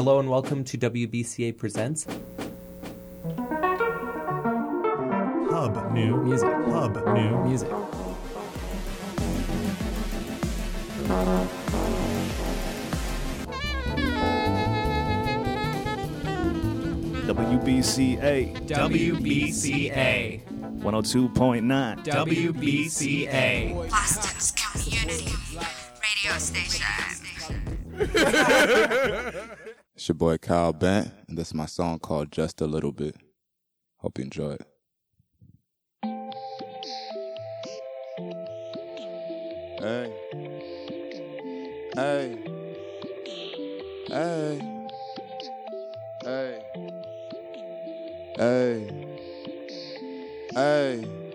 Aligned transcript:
Hello 0.00 0.18
and 0.18 0.30
welcome 0.30 0.64
to 0.64 0.78
WBCA 0.78 1.58
Presents 1.58 2.06
Hub 5.50 5.92
New 5.92 6.16
Music. 6.22 6.48
Hub 6.48 6.96
New 7.12 7.44
Music. 7.44 7.68
WBCA 17.26 18.56
WBCA. 18.68 20.40
102.9. 20.80 22.04
WBCA. 22.06 23.90
Boston's 23.90 24.52
community 24.52 25.28
radio 26.00 26.38
station. 26.38 26.86
It's 30.00 30.08
your 30.08 30.14
boy 30.14 30.38
Kyle 30.38 30.72
Bent, 30.72 31.12
and 31.28 31.36
this 31.36 31.48
is 31.48 31.54
my 31.54 31.66
song 31.66 31.98
called 31.98 32.32
Just 32.32 32.62
a 32.62 32.66
Little 32.66 32.90
Bit. 32.90 33.16
Hope 33.98 34.16
you 34.16 34.24
enjoy 34.24 34.52
it. 34.52 34.66
Hey. 39.78 40.10
Hey. 41.94 42.38
Hey. 44.08 44.88
Hey. 46.22 46.62
Hey. 48.38 49.06
Hey. 50.54 51.29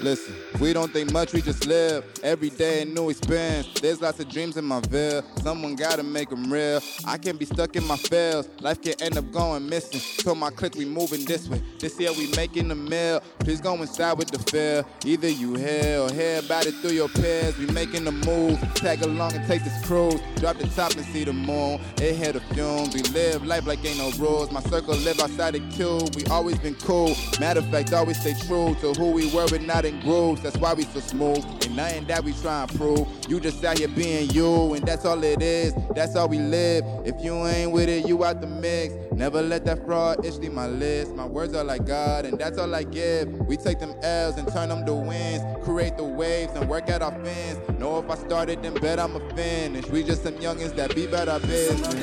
Listen, 0.00 0.36
we 0.60 0.72
don't 0.72 0.92
think 0.92 1.12
much, 1.12 1.32
we 1.32 1.42
just 1.42 1.66
live. 1.66 2.04
Every 2.22 2.50
day 2.50 2.82
a 2.82 2.84
new 2.84 3.10
experience. 3.10 3.68
There's 3.80 4.00
lots 4.00 4.20
of 4.20 4.28
dreams 4.28 4.56
in 4.56 4.64
my 4.64 4.80
veil. 4.82 5.24
Someone 5.42 5.74
gotta 5.74 6.04
make 6.04 6.30
them 6.30 6.52
real. 6.52 6.80
I 7.04 7.18
can't 7.18 7.36
be 7.36 7.44
stuck 7.44 7.74
in 7.74 7.84
my 7.84 7.96
fails. 7.96 8.48
Life 8.60 8.80
can 8.80 8.94
end 9.00 9.18
up 9.18 9.28
going 9.32 9.68
missing. 9.68 9.98
So 9.98 10.36
my 10.36 10.50
clique, 10.50 10.76
we 10.76 10.84
moving 10.84 11.24
this 11.24 11.48
way. 11.48 11.60
This 11.80 11.98
year 11.98 12.12
we 12.12 12.30
making 12.36 12.68
the 12.68 12.76
meal. 12.76 13.20
Please 13.40 13.60
go 13.60 13.74
inside 13.74 14.12
with 14.12 14.30
the 14.30 14.38
feel. 14.38 14.86
Either 15.04 15.28
you 15.28 15.54
hear 15.56 16.00
or 16.00 16.12
hear 16.12 16.38
about 16.38 16.66
it 16.66 16.74
through 16.76 16.92
your 16.92 17.08
peers. 17.08 17.58
We 17.58 17.66
making 17.66 18.04
the 18.04 18.12
move. 18.12 18.60
Tag 18.74 19.02
along 19.02 19.32
and 19.32 19.44
take 19.48 19.64
this 19.64 19.84
cruise. 19.84 20.20
Drop 20.36 20.58
the 20.58 20.68
top 20.68 20.94
and 20.94 21.04
see 21.06 21.24
the 21.24 21.32
moon. 21.32 21.80
It 21.96 22.14
hit 22.14 22.34
the 22.34 22.40
fumes. 22.54 22.94
We 22.94 23.02
live 23.14 23.44
life 23.44 23.66
like 23.66 23.84
ain't 23.84 23.98
no 23.98 24.12
rules. 24.24 24.52
My 24.52 24.60
circle 24.62 24.94
live 24.94 25.18
outside 25.18 25.54
the 25.54 25.60
cube. 25.70 26.14
We 26.14 26.24
always 26.26 26.58
been 26.58 26.76
cool. 26.76 27.16
Matter 27.40 27.60
of 27.60 27.66
fact, 27.70 27.92
always 27.92 28.20
stay 28.20 28.34
true 28.46 28.76
to 28.80 28.92
who 28.92 29.10
we 29.10 29.32
were 29.34 29.48
and 29.52 29.66
not 29.66 29.87
grooves. 30.00 30.42
That's 30.42 30.56
why 30.56 30.74
we 30.74 30.84
so 30.84 31.00
smooth. 31.00 31.44
Ain't 31.64 31.74
nothing 31.74 32.04
that 32.06 32.22
we 32.24 32.32
try 32.34 32.62
and 32.62 32.76
prove. 32.76 33.06
You 33.28 33.40
just 33.40 33.64
out 33.64 33.78
here 33.78 33.88
being 33.88 34.30
you, 34.30 34.74
and 34.74 34.86
that's 34.86 35.04
all 35.04 35.22
it 35.24 35.42
is. 35.42 35.74
That's 35.94 36.16
all 36.16 36.28
we 36.28 36.38
live. 36.38 36.84
If 37.04 37.22
you 37.22 37.34
ain't 37.46 37.72
with 37.72 37.88
it, 37.88 38.06
you 38.06 38.24
out 38.24 38.40
the 38.40 38.46
mix. 38.46 38.94
Never 39.12 39.42
let 39.42 39.64
that 39.64 39.84
fraud 39.84 40.24
itch 40.24 40.34
leave 40.36 40.52
my 40.52 40.66
list. 40.66 41.14
My 41.14 41.26
words 41.26 41.54
are 41.54 41.64
like 41.64 41.84
God, 41.86 42.24
and 42.24 42.38
that's 42.38 42.58
all 42.58 42.74
I 42.74 42.84
give. 42.84 43.28
We 43.46 43.56
take 43.56 43.80
them 43.80 43.94
L's 44.02 44.36
and 44.36 44.46
turn 44.52 44.68
them 44.68 44.86
to 44.86 44.94
wins. 44.94 45.42
Create 45.64 45.96
the 45.96 46.04
waves 46.04 46.52
and 46.54 46.68
work 46.68 46.88
out 46.88 47.02
our 47.02 47.12
fins. 47.24 47.58
Know 47.78 47.98
if 47.98 48.10
I 48.10 48.16
started, 48.16 48.62
then 48.62 48.74
bet 48.74 48.98
I'ma 48.98 49.20
finish. 49.34 49.86
We 49.88 50.04
just 50.04 50.22
some 50.22 50.34
youngins 50.34 50.74
that 50.76 50.94
be 50.94 51.06
better 51.06 51.38
business. 51.40 51.94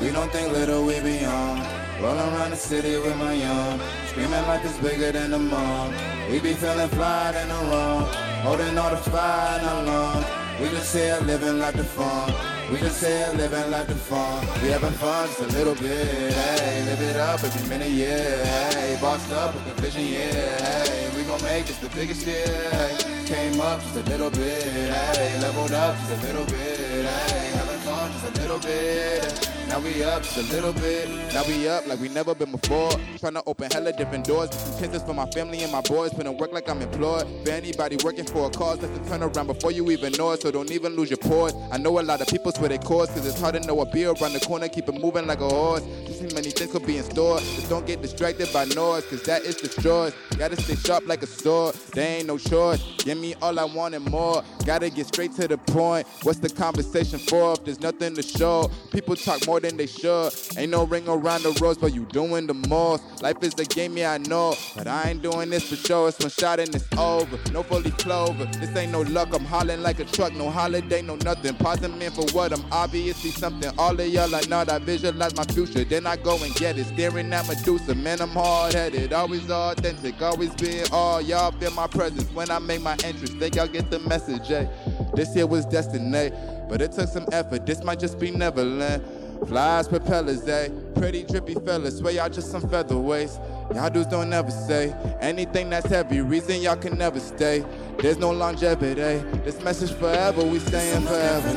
We 0.00 0.10
don't 0.10 0.30
think 0.30 0.52
little, 0.52 0.84
we 0.84 1.00
be 1.00 1.24
on. 1.24 1.85
Roll 2.00 2.18
around 2.18 2.50
the 2.50 2.56
city 2.56 2.96
with 2.98 3.16
my 3.16 3.32
young. 3.32 3.80
Screaming 4.08 4.46
like 4.46 4.64
it's 4.64 4.78
bigger 4.78 5.12
than 5.12 5.30
the 5.30 5.38
mom. 5.38 5.94
We 6.30 6.40
be 6.40 6.52
feeling 6.52 6.88
fly 6.88 7.30
in 7.40 7.48
the 7.48 7.54
wrong. 7.70 8.04
Holding 8.44 8.76
all 8.76 8.90
the 8.90 8.98
fire 8.98 9.58
and 9.58 9.88
along. 9.88 10.24
We 10.60 10.68
just 10.68 10.94
here 10.94 11.18
living 11.22 11.58
like 11.58 11.74
the 11.74 11.84
fun. 11.84 12.32
We 12.70 12.78
just 12.80 13.02
here 13.02 13.32
living 13.36 13.70
like 13.70 13.86
the 13.86 13.94
fun. 13.94 14.46
We 14.62 14.68
having 14.68 14.92
fun 14.92 15.26
just 15.28 15.40
a 15.40 15.46
little 15.56 15.74
bit. 15.74 16.34
Hey, 16.34 16.84
live 16.84 17.00
it 17.00 17.16
up 17.16 17.42
every 17.42 17.68
minute, 17.68 17.90
yeah. 17.90 18.44
Hey, 18.74 18.98
bossed 19.00 19.32
up 19.32 19.54
with 19.54 19.76
the 19.76 19.82
vision, 19.82 20.04
yeah. 20.04 20.84
Hey, 20.84 21.10
we 21.16 21.24
gon' 21.24 21.42
make 21.44 21.64
this 21.64 21.78
the 21.78 21.88
biggest 21.90 22.26
year. 22.26 22.46
Hey, 22.72 23.24
came 23.24 23.60
up 23.60 23.80
just 23.80 23.96
a 23.96 24.02
little 24.10 24.30
bit. 24.30 24.64
Hey, 24.64 25.40
leveled 25.40 25.72
up 25.72 25.96
just 25.96 26.12
a 26.12 26.26
little 26.26 26.44
bit. 26.44 27.06
Hey, 27.06 27.50
having 27.56 27.80
fun 27.80 28.12
just 28.12 28.36
a 28.36 28.40
little 28.42 28.58
bit. 28.58 29.65
Now 29.68 29.80
we 29.80 30.02
up 30.04 30.22
just 30.22 30.38
a 30.38 30.42
little 30.54 30.72
bit. 30.74 31.08
Now 31.34 31.42
we 31.46 31.68
up 31.68 31.86
like 31.88 31.98
we 32.00 32.08
never 32.08 32.34
been 32.34 32.52
before. 32.52 32.90
Tryna 33.18 33.42
open 33.46 33.68
hella 33.70 33.92
different 33.92 34.24
doors. 34.24 34.48
Some 34.54 34.90
for 35.00 35.12
my 35.12 35.26
family 35.32 35.62
and 35.62 35.72
my 35.72 35.80
boys. 35.80 36.14
Putting 36.14 36.38
work 36.38 36.52
like 36.52 36.68
I'm 36.68 36.80
employed. 36.80 37.26
For 37.44 37.50
anybody 37.50 37.96
working 38.04 38.24
for 38.24 38.46
a 38.46 38.50
cause, 38.50 38.80
listen, 38.80 39.04
turn 39.08 39.22
around 39.22 39.48
before 39.48 39.72
you 39.72 39.90
even 39.90 40.12
know 40.12 40.30
it. 40.30 40.42
So 40.42 40.52
don't 40.52 40.70
even 40.70 40.94
lose 40.94 41.10
your 41.10 41.18
port. 41.18 41.52
I 41.72 41.78
know 41.78 41.98
a 41.98 42.02
lot 42.02 42.20
of 42.20 42.28
people 42.28 42.52
swear 42.52 42.68
they 42.68 42.78
cause. 42.78 43.08
Cause 43.10 43.26
it's 43.26 43.40
hard 43.40 43.54
to 43.54 43.66
know 43.66 43.80
a 43.80 43.86
beer 43.86 44.10
around 44.10 44.34
the 44.34 44.40
corner. 44.40 44.68
Keep 44.68 44.88
it 44.88 45.00
moving 45.00 45.26
like 45.26 45.40
a 45.40 45.48
horse. 45.48 45.82
Just 46.06 46.20
see 46.20 46.34
many 46.34 46.50
things 46.50 46.70
could 46.70 46.86
be 46.86 46.98
in 46.98 47.04
store. 47.04 47.38
Just 47.40 47.68
don't 47.68 47.86
get 47.86 48.00
distracted 48.00 48.48
by 48.52 48.66
noise. 48.66 49.04
Cause 49.06 49.24
that 49.24 49.42
is 49.42 49.56
destroyed. 49.56 50.14
Gotta 50.38 50.60
stay 50.62 50.76
sharp 50.76 51.06
like 51.08 51.22
a 51.22 51.26
sword. 51.26 51.74
There 51.92 52.18
ain't 52.18 52.28
no 52.28 52.38
short. 52.38 52.80
Give 52.98 53.18
me 53.18 53.34
all 53.42 53.58
I 53.58 53.64
want 53.64 53.94
and 53.94 54.04
more. 54.10 54.44
Gotta 54.64 54.90
get 54.90 55.06
straight 55.08 55.34
to 55.36 55.48
the 55.48 55.58
point. 55.58 56.06
What's 56.22 56.38
the 56.38 56.50
conversation 56.50 57.18
for 57.18 57.54
if 57.54 57.64
there's 57.64 57.80
nothing 57.80 58.14
to 58.14 58.22
show? 58.22 58.70
People 58.92 59.16
talk 59.16 59.44
more 59.46 59.55
than 59.60 59.76
they 59.76 59.86
should. 59.86 60.32
Ain't 60.56 60.70
no 60.70 60.84
ring 60.84 61.08
around 61.08 61.42
the 61.42 61.58
rose, 61.60 61.78
but 61.78 61.94
you 61.94 62.04
doing 62.06 62.46
the 62.46 62.54
most. 62.54 63.02
Life 63.22 63.42
is 63.42 63.54
a 63.54 63.64
game, 63.64 63.96
yeah, 63.96 64.12
I 64.12 64.18
know. 64.18 64.54
But 64.76 64.86
I 64.86 65.10
ain't 65.10 65.22
doing 65.22 65.50
this 65.50 65.68
for 65.68 65.76
show. 65.76 66.06
It's 66.06 66.18
one 66.18 66.30
shot 66.30 66.60
and 66.60 66.74
it's 66.74 66.86
over. 66.96 67.38
No 67.52 67.62
fully 67.62 67.90
clover. 67.92 68.46
This 68.46 68.74
ain't 68.76 68.92
no 68.92 69.02
luck. 69.02 69.34
I'm 69.34 69.44
hollering 69.44 69.82
like 69.82 70.00
a 70.00 70.04
truck. 70.04 70.32
No 70.34 70.50
holiday, 70.50 71.02
no 71.02 71.16
nothing. 71.16 71.54
Pausing 71.56 71.98
man 71.98 72.10
for 72.10 72.26
what? 72.32 72.52
I'm 72.52 72.64
obviously 72.72 73.30
something. 73.30 73.70
All 73.78 73.98
of 73.98 74.06
y'all 74.08 74.34
are 74.34 74.48
not. 74.48 74.70
I 74.70 74.78
visualize 74.78 75.36
my 75.36 75.44
future. 75.44 75.84
Then 75.84 76.06
I 76.06 76.16
go 76.16 76.42
and 76.42 76.54
get 76.54 76.78
it. 76.78 76.86
Staring 76.86 77.32
at 77.32 77.46
Medusa. 77.46 77.94
Man, 77.94 78.20
I'm 78.20 78.30
hard 78.30 78.74
headed. 78.74 79.12
Always 79.12 79.50
authentic. 79.50 80.20
Always 80.22 80.54
being 80.54 80.84
all. 80.92 81.20
Y'all 81.20 81.52
feel 81.52 81.72
my 81.72 81.86
presence 81.86 82.30
when 82.32 82.50
I 82.50 82.58
make 82.58 82.80
my 82.80 82.96
entrance. 83.04 83.30
Think 83.30 83.56
y'all 83.56 83.68
get 83.68 83.90
the 83.90 83.98
message, 84.00 84.50
eh? 84.50 84.66
This 85.14 85.34
here 85.34 85.46
was 85.46 85.66
destined? 85.66 86.06
But 86.68 86.80
it 86.80 86.92
took 86.92 87.08
some 87.08 87.26
effort. 87.32 87.66
This 87.66 87.82
might 87.82 87.98
just 87.98 88.18
be 88.18 88.30
Neverland. 88.30 89.02
Flies, 89.44 89.86
propellers, 89.86 90.46
eh? 90.48 90.68
Pretty 90.96 91.22
drippy 91.22 91.54
fellas, 91.54 91.98
swear 91.98 92.14
y'all 92.14 92.28
just 92.28 92.50
some 92.50 92.62
featherweights. 92.62 93.38
Y'all 93.74 93.90
dudes 93.90 94.08
don't 94.08 94.32
ever 94.32 94.50
say 94.50 94.94
anything 95.20 95.70
that's 95.70 95.88
heavy. 95.88 96.20
Reason 96.20 96.60
y'all 96.60 96.76
can 96.76 96.96
never 96.96 97.20
stay. 97.20 97.64
There's 97.98 98.18
no 98.18 98.30
longevity. 98.32 99.22
This 99.44 99.60
message 99.62 99.92
forever, 99.92 100.42
we 100.42 100.58
staying 100.58 101.02
forever. 101.02 101.48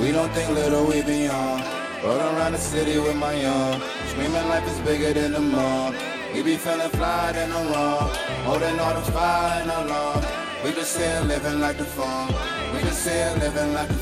We 0.00 0.12
don't 0.12 0.30
think 0.32 0.50
little, 0.50 0.86
we 0.86 1.02
be 1.02 1.28
on. 1.28 1.62
Roll 2.04 2.18
around 2.18 2.52
the 2.52 2.58
city 2.58 2.98
with 2.98 3.16
my 3.16 3.32
young. 3.32 3.80
Screaming 4.08 4.48
life 4.48 4.66
is 4.68 4.78
bigger 4.80 5.12
than 5.12 5.32
the 5.32 5.40
mom. 5.40 5.94
We 6.34 6.42
be 6.42 6.56
feeling 6.56 6.88
fly 6.90 7.30
in 7.30 7.50
the 7.50 7.56
wrong. 7.72 8.10
Holding 8.44 8.78
all 8.78 8.94
the 8.94 9.12
fire 9.12 9.62
and 9.62 9.70
along. 9.70 10.24
We 10.64 10.72
just 10.72 10.96
here 10.98 11.20
living 11.22 11.60
like 11.60 11.78
the 11.78 11.84
fun. 11.84 12.28
We 12.72 12.80
just 12.80 13.08
here 13.08 13.32
living 13.38 13.72
like 13.74 13.88
the 13.88 13.94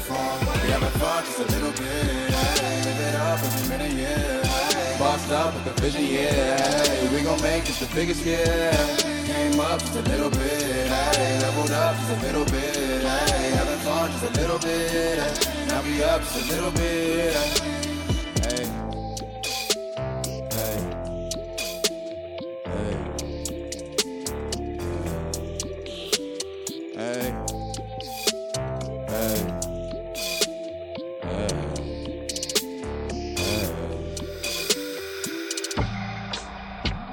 We 0.62 0.70
having 0.70 0.90
fun 1.00 1.24
just 1.24 1.38
a 1.38 1.44
little 1.44 1.72
bit. 1.72 2.30
Live 2.30 3.00
it 3.00 3.14
up 3.14 3.38
every 3.42 3.68
minute, 3.68 3.92
yeah. 3.96 4.44
Hey, 4.44 4.98
up 5.32 5.54
with 5.54 5.64
the 5.64 5.80
vision, 5.80 6.04
yeah. 6.04 7.12
We 7.12 7.22
gon' 7.22 7.40
make 7.42 7.64
this 7.64 7.80
the 7.80 7.94
biggest 7.94 8.24
year. 8.26 8.72
Came 9.26 9.58
up 9.60 9.80
just 9.80 9.94
a 9.96 10.02
little 10.02 10.30
bit. 10.30 10.86
Hey, 10.86 11.38
leveled 11.40 11.70
up 11.70 11.96
just 11.96 12.10
a 12.10 12.26
little 12.26 12.44
bit. 12.44 13.02
Hey, 13.02 13.50
having 13.56 13.78
fun 13.80 14.10
just 14.12 14.24
a 14.24 14.40
little 14.40 14.58
bit. 14.58 15.18
Now 15.68 15.82
we 15.82 16.02
up 16.02 16.20
just 16.20 16.50
a 16.50 16.54
little 16.54 16.72
bit. 16.72 17.79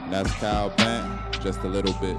And 0.07 0.13
that's 0.13 0.31
Kyle 0.35 0.69
Bent, 0.69 1.41
just 1.43 1.59
a 1.63 1.67
little 1.67 1.91
bit. 1.95 2.15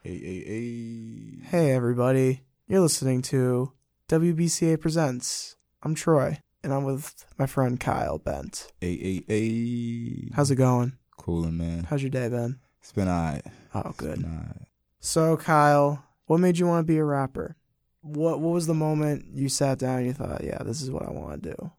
Hey, 0.00 0.18
hey, 0.18 0.44
hey. 0.46 1.44
Hey, 1.50 1.72
everybody. 1.72 2.44
You're 2.66 2.80
listening 2.80 3.20
to 3.20 3.72
WBCA 4.08 4.80
Presents. 4.80 5.56
I'm 5.82 5.94
Troy, 5.94 6.38
and 6.64 6.72
I'm 6.72 6.84
with 6.84 7.26
my 7.36 7.44
friend 7.44 7.78
Kyle 7.78 8.16
Bent. 8.16 8.72
Hey, 8.80 8.96
hey, 8.96 9.24
hey. 9.28 10.30
How's 10.34 10.50
it 10.50 10.56
going? 10.56 10.96
Coolin', 11.18 11.58
man. 11.58 11.84
How's 11.84 12.02
your 12.02 12.08
day 12.08 12.30
been? 12.30 12.61
It's 12.82 12.92
been 12.92 13.08
alright. 13.08 13.44
Oh, 13.74 13.94
good. 13.96 14.24
Alright. 14.24 14.66
So, 15.00 15.36
Kyle, 15.36 16.04
what 16.26 16.40
made 16.40 16.58
you 16.58 16.66
want 16.66 16.86
to 16.86 16.92
be 16.92 16.98
a 16.98 17.04
rapper? 17.04 17.56
What 18.02 18.40
What 18.40 18.52
was 18.52 18.66
the 18.66 18.74
moment 18.74 19.26
you 19.32 19.48
sat 19.48 19.78
down 19.78 19.98
and 19.98 20.06
you 20.06 20.12
thought, 20.12 20.42
yeah, 20.42 20.62
this 20.64 20.82
is 20.82 20.90
what 20.90 21.06
I 21.06 21.10
want 21.10 21.42
to 21.42 21.50
do? 21.50 21.70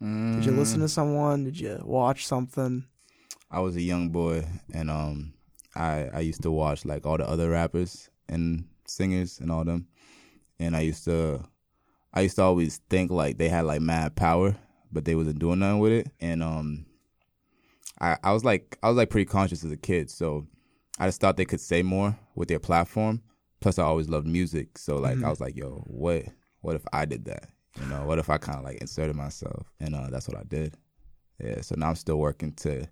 Did 0.00 0.44
you 0.46 0.50
listen 0.50 0.80
to 0.80 0.88
someone? 0.88 1.44
Did 1.44 1.60
you 1.60 1.80
watch 1.84 2.26
something? 2.26 2.86
I 3.48 3.60
was 3.60 3.76
a 3.76 3.80
young 3.82 4.08
boy, 4.08 4.44
and 4.74 4.90
um, 4.90 5.34
I 5.76 6.08
I 6.12 6.20
used 6.20 6.42
to 6.42 6.50
watch 6.50 6.84
like 6.84 7.06
all 7.06 7.18
the 7.18 7.28
other 7.28 7.50
rappers 7.50 8.10
and 8.28 8.64
singers 8.84 9.38
and 9.38 9.52
all 9.52 9.64
them, 9.64 9.86
and 10.58 10.74
I 10.74 10.80
used 10.80 11.04
to 11.04 11.44
I 12.12 12.22
used 12.22 12.34
to 12.36 12.42
always 12.42 12.78
think 12.90 13.12
like 13.12 13.38
they 13.38 13.48
had 13.48 13.64
like 13.64 13.80
mad 13.80 14.16
power, 14.16 14.56
but 14.90 15.04
they 15.04 15.14
wasn't 15.14 15.38
doing 15.38 15.60
nothing 15.60 15.78
with 15.78 15.92
it, 15.92 16.08
and 16.18 16.42
um, 16.42 16.86
I 18.02 18.18
I 18.22 18.32
was 18.32 18.44
like 18.44 18.76
I 18.82 18.88
was 18.88 18.96
like 18.96 19.08
pretty 19.08 19.24
conscious 19.26 19.64
as 19.64 19.72
a 19.72 19.76
kid, 19.76 20.10
so 20.10 20.46
I 20.98 21.06
just 21.06 21.20
thought 21.20 21.36
they 21.36 21.44
could 21.46 21.60
say 21.60 21.82
more 21.82 22.18
with 22.34 22.48
their 22.48 22.58
platform. 22.58 23.22
Plus, 23.60 23.78
I 23.78 23.84
always 23.84 24.08
loved 24.08 24.26
music, 24.26 24.76
so 24.76 24.96
like 24.96 25.22
I 25.22 25.30
was 25.30 25.40
like, 25.40 25.56
yo, 25.56 25.84
what 25.86 26.24
what 26.60 26.76
if 26.76 26.82
I 26.92 27.04
did 27.04 27.24
that? 27.26 27.48
You 27.80 27.86
know, 27.86 28.04
what 28.04 28.18
if 28.18 28.28
I 28.28 28.36
kind 28.36 28.58
of 28.58 28.64
like 28.64 28.78
inserted 28.78 29.16
myself, 29.16 29.70
and 29.80 29.94
uh, 29.94 30.08
that's 30.10 30.28
what 30.28 30.36
I 30.36 30.42
did. 30.42 30.76
Yeah, 31.42 31.60
so 31.60 31.76
now 31.78 31.88
I'm 31.88 31.94
still 31.94 32.18
working 32.18 32.52
to 32.56 32.88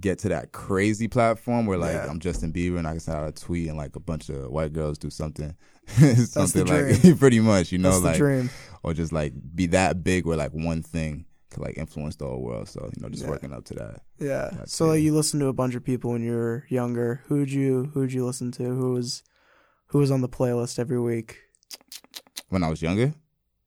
get 0.00 0.18
to 0.20 0.28
that 0.28 0.52
crazy 0.52 1.08
platform 1.08 1.66
where 1.66 1.78
like 1.78 1.94
Yeah. 1.94 2.06
I'm 2.08 2.20
Justin 2.20 2.52
Bieber 2.52 2.78
and 2.78 2.86
I 2.86 2.92
can 2.92 3.00
send 3.00 3.18
out 3.18 3.28
a 3.28 3.32
tweet 3.32 3.68
and 3.68 3.76
like 3.76 3.96
a 3.96 4.00
bunch 4.00 4.28
of 4.28 4.50
white 4.50 4.72
girls 4.72 4.98
do 4.98 5.10
something, 5.10 5.56
something 5.86 6.66
like 6.66 7.18
pretty 7.18 7.40
much, 7.40 7.72
you 7.72 7.78
know, 7.78 7.98
That's 7.98 8.20
like 8.20 8.50
or 8.82 8.94
just 8.94 9.12
like 9.12 9.32
be 9.54 9.66
that 9.66 10.04
big 10.04 10.26
where 10.26 10.36
like 10.36 10.52
one 10.52 10.82
thing 10.82 11.24
could 11.50 11.62
like 11.62 11.78
influence 11.78 12.16
the 12.16 12.26
whole 12.26 12.42
world. 12.42 12.68
So 12.68 12.90
you 12.94 13.02
know, 13.02 13.08
just 13.08 13.24
Yeah. 13.24 13.30
working 13.30 13.52
up 13.52 13.64
to 13.66 13.74
that. 13.74 14.02
Yeah. 14.18 14.50
That's 14.52 14.72
so 14.74 14.86
like 14.88 15.02
you 15.02 15.14
listen 15.14 15.40
to 15.40 15.46
a 15.46 15.52
bunch 15.52 15.74
of 15.74 15.84
people 15.84 16.12
when 16.12 16.22
you 16.22 16.32
were 16.32 16.64
younger. 16.68 17.22
Who'd 17.26 17.50
you 17.50 17.90
who'd 17.94 18.12
you 18.12 18.24
listen 18.26 18.50
to? 18.52 18.64
Who 18.64 18.92
was 18.92 19.22
who 19.88 19.98
was 19.98 20.10
on 20.10 20.20
the 20.20 20.28
playlist 20.28 20.78
every 20.78 21.00
week? 21.00 21.38
When 22.48 22.62
I 22.62 22.68
was 22.70 22.82
younger, 22.82 23.14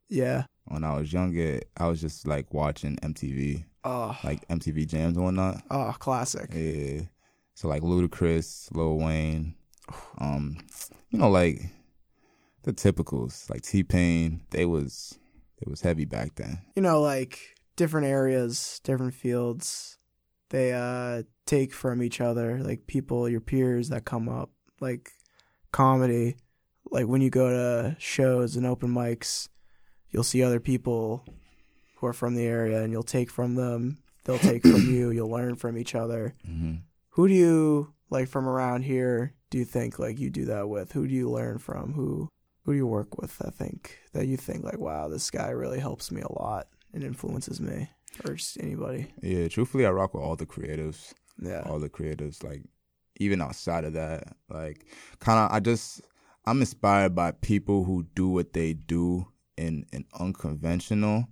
Yeah. 0.09 0.45
when 0.65 0.83
I 0.83 0.95
was 0.97 1.11
younger, 1.13 1.61
I 1.77 1.87
was 1.87 2.01
just 2.01 2.27
like 2.27 2.53
watching 2.53 2.97
MTV, 2.97 3.65
Oh, 3.83 4.17
like 4.23 4.47
MTV 4.47 4.85
Jams 4.87 5.17
and 5.17 5.25
whatnot. 5.25 5.63
oh, 5.71 5.93
classic. 5.99 6.51
Yeah. 6.53 7.01
So 7.55 7.67
like 7.67 7.81
Ludacris, 7.83 8.73
Lil 8.75 8.97
Wayne, 8.97 9.55
um, 10.19 10.57
you 11.09 11.19
know, 11.19 11.29
like 11.29 11.61
the 12.63 12.73
typicals, 12.73 13.49
like 13.49 13.61
T 13.63 13.83
Pain. 13.83 14.41
They 14.51 14.65
was 14.65 15.17
it 15.61 15.67
was 15.67 15.81
heavy 15.81 16.05
back 16.05 16.35
then. 16.35 16.59
You 16.75 16.81
know, 16.81 17.01
like 17.01 17.39
different 17.81 18.05
areas, 18.05 18.79
different 18.83 19.15
fields. 19.15 19.97
They 20.49 20.71
uh 20.73 21.23
take 21.47 21.73
from 21.73 22.03
each 22.03 22.21
other, 22.21 22.59
like 22.59 22.85
people, 22.85 23.27
your 23.27 23.41
peers 23.41 23.89
that 23.89 24.05
come 24.05 24.29
up, 24.29 24.51
like 24.79 25.11
comedy. 25.71 26.35
Like 26.91 27.07
when 27.07 27.21
you 27.21 27.29
go 27.31 27.49
to 27.49 27.95
shows 27.99 28.55
and 28.55 28.65
open 28.67 28.89
mics, 28.93 29.47
you'll 30.11 30.23
see 30.31 30.43
other 30.43 30.59
people 30.59 31.25
who 31.95 32.07
are 32.07 32.13
from 32.13 32.35
the 32.35 32.45
area, 32.45 32.83
and 32.83 32.91
you'll 32.91 33.03
take 33.17 33.31
from 33.31 33.55
them. 33.55 33.97
They'll 34.23 34.37
take 34.51 34.61
from 34.61 34.93
you. 34.93 35.09
You'll 35.11 35.31
learn 35.31 35.55
from 35.55 35.77
each 35.77 35.95
other. 35.95 36.35
hmm 36.45 36.75
Who 37.15 37.27
do 37.27 37.33
you 37.33 37.93
like 38.11 38.27
from 38.27 38.47
around 38.47 38.83
here? 38.83 39.33
Do 39.49 39.57
you 39.57 39.65
think 39.65 39.97
like 39.97 40.19
you 40.19 40.29
do 40.29 40.45
that 40.45 40.69
with? 40.69 40.91
Who 40.91 41.07
do 41.07 41.13
you 41.13 41.29
learn 41.31 41.57
from? 41.57 41.93
Who 41.93 42.29
who 42.63 42.73
do 42.73 42.77
you 42.77 42.87
work 42.87 43.17
with? 43.19 43.41
I 43.43 43.49
think 43.49 43.97
that 44.13 44.27
you 44.27 44.37
think 44.37 44.63
like, 44.63 44.77
wow, 44.77 45.07
this 45.07 45.31
guy 45.31 45.49
really 45.49 45.79
helps 45.79 46.11
me 46.11 46.21
a 46.21 46.31
lot 46.31 46.67
and 46.93 47.03
influences 47.03 47.59
me, 47.59 47.89
or 48.25 48.35
just 48.35 48.59
anybody. 48.61 49.07
Yeah, 49.21 49.47
truthfully, 49.47 49.85
I 49.85 49.91
rock 49.91 50.13
with 50.13 50.23
all 50.23 50.35
the 50.35 50.45
creatives. 50.45 51.13
Yeah, 51.41 51.63
all 51.65 51.79
the 51.79 51.89
creatives 51.89 52.43
like 52.43 52.63
even 53.21 53.41
outside 53.41 53.83
of 53.85 53.93
that 53.93 54.35
like 54.49 54.85
kind 55.19 55.39
of 55.39 55.51
i 55.51 55.59
just 55.59 56.01
i'm 56.45 56.59
inspired 56.59 57.15
by 57.15 57.31
people 57.31 57.83
who 57.83 58.03
do 58.15 58.27
what 58.27 58.53
they 58.53 58.73
do 58.73 59.27
in 59.57 59.85
an 59.93 60.05
unconventional 60.19 61.27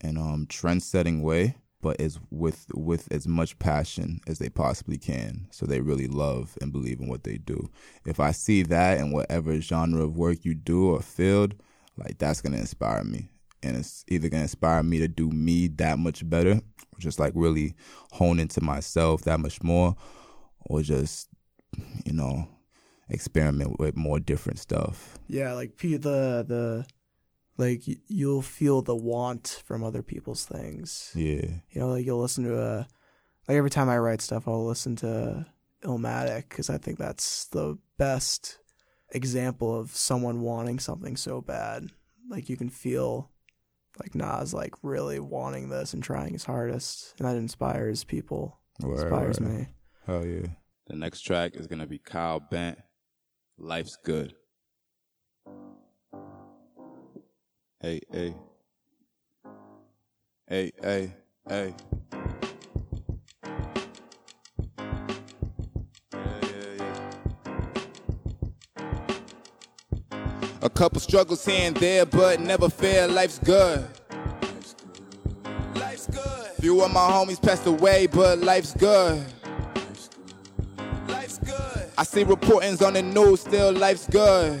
and 0.00 0.18
um 0.18 0.46
trend-setting 0.48 1.22
way 1.22 1.56
but 1.80 2.00
is 2.00 2.18
with 2.30 2.66
with 2.74 3.10
as 3.10 3.26
much 3.26 3.58
passion 3.58 4.20
as 4.26 4.38
they 4.38 4.48
possibly 4.48 4.98
can 4.98 5.46
so 5.50 5.66
they 5.66 5.80
really 5.80 6.06
love 6.06 6.56
and 6.60 6.72
believe 6.72 7.00
in 7.00 7.08
what 7.08 7.24
they 7.24 7.38
do 7.38 7.68
if 8.04 8.20
i 8.20 8.30
see 8.30 8.62
that 8.62 8.98
in 8.98 9.10
whatever 9.10 9.60
genre 9.60 10.02
of 10.02 10.16
work 10.16 10.44
you 10.44 10.54
do 10.54 10.90
or 10.90 11.00
field 11.00 11.54
like 11.96 12.18
that's 12.18 12.40
gonna 12.40 12.56
inspire 12.56 13.04
me 13.04 13.28
and 13.62 13.76
it's 13.76 14.04
either 14.08 14.28
gonna 14.28 14.42
inspire 14.42 14.82
me 14.82 14.98
to 14.98 15.08
do 15.08 15.30
me 15.30 15.68
that 15.68 15.98
much 15.98 16.28
better 16.28 16.60
just 16.98 17.18
like 17.18 17.32
really 17.34 17.74
hone 18.12 18.38
into 18.38 18.62
myself 18.62 19.22
that 19.22 19.38
much 19.38 19.62
more 19.62 19.94
or 20.60 20.82
just 20.82 21.28
you 22.04 22.12
know 22.12 22.48
experiment 23.08 23.78
with 23.78 23.96
more 23.96 24.18
different 24.18 24.58
stuff 24.58 25.18
yeah, 25.28 25.52
like 25.52 25.76
the 25.78 25.98
the 25.98 26.86
like 27.58 27.82
you'll 28.08 28.42
feel 28.42 28.82
the 28.82 28.96
want 28.96 29.62
from 29.64 29.82
other 29.82 30.02
people's 30.02 30.44
things. 30.44 31.12
yeah 31.14 31.46
You 31.70 31.80
know, 31.80 31.88
like 31.88 32.04
you'll 32.04 32.20
listen 32.20 32.44
to 32.44 32.60
a 32.60 32.86
like 33.48 33.56
every 33.56 33.70
time 33.70 33.88
I 33.88 33.98
write 33.98 34.20
stuff, 34.20 34.48
I'll 34.48 34.66
listen 34.66 34.96
to 34.96 35.46
Illmatic 35.84 36.48
because 36.48 36.68
I 36.68 36.78
think 36.78 36.98
that's 36.98 37.46
the 37.46 37.78
best 37.96 38.58
example 39.10 39.78
of 39.78 39.94
someone 39.94 40.40
wanting 40.40 40.78
something 40.78 41.16
so 41.16 41.40
bad. 41.40 41.88
Like 42.28 42.48
you 42.48 42.56
can 42.56 42.68
feel 42.68 43.30
like 44.00 44.14
Nas 44.14 44.52
like 44.54 44.74
really 44.82 45.18
wanting 45.20 45.68
this 45.68 45.94
and 45.94 46.02
trying 46.02 46.32
his 46.32 46.44
hardest, 46.44 47.14
and 47.18 47.26
that 47.28 47.36
inspires 47.36 48.04
people. 48.04 48.58
Word, 48.82 49.00
inspires 49.00 49.40
word. 49.40 49.50
me. 49.58 49.66
hell 50.06 50.26
yeah 50.26 50.48
the 50.86 50.96
next 50.96 51.22
track 51.22 51.52
is 51.56 51.66
gonna 51.66 51.86
be 51.86 51.98
kyle 51.98 52.40
bent 52.40 52.78
life's 53.56 53.96
good 54.04 54.34
hey 57.80 58.00
hey 58.12 58.34
hey 60.48 60.72
hey 60.82 61.12
hey 61.48 61.74
couple 70.76 71.00
struggles 71.00 71.42
here 71.42 71.66
and 71.66 71.76
there, 71.78 72.04
but 72.04 72.38
never 72.38 72.68
fair. 72.68 73.08
Life's 73.08 73.38
good. 73.38 73.88
Life's 75.74 76.06
good. 76.06 76.46
Few 76.60 76.82
of 76.82 76.92
my 76.92 77.00
homies 77.00 77.40
passed 77.40 77.66
away, 77.66 78.06
but 78.06 78.40
life's 78.40 78.74
good. 78.74 79.24
Life's 81.08 81.38
good. 81.38 81.90
I 81.96 82.02
see 82.02 82.24
reportings 82.24 82.86
on 82.86 82.92
the 82.92 83.02
news, 83.02 83.40
still 83.40 83.72
life's 83.72 84.06
good. 84.08 84.60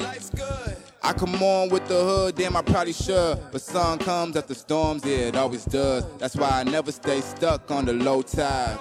Life's 0.00 0.30
good. 0.30 0.76
I 1.00 1.12
come 1.12 1.40
on 1.40 1.68
with 1.68 1.86
the 1.86 2.02
hood, 2.02 2.34
damn, 2.34 2.56
I 2.56 2.62
probably 2.62 2.92
should. 2.92 3.38
But 3.52 3.60
sun 3.60 3.98
comes 3.98 4.36
after 4.36 4.54
storms, 4.54 5.04
yeah, 5.04 5.28
it 5.28 5.36
always 5.36 5.64
does. 5.64 6.04
That's 6.18 6.34
why 6.34 6.48
I 6.50 6.64
never 6.64 6.90
stay 6.90 7.20
stuck 7.20 7.70
on 7.70 7.84
the 7.84 7.92
low 7.92 8.22
tide. 8.22 8.80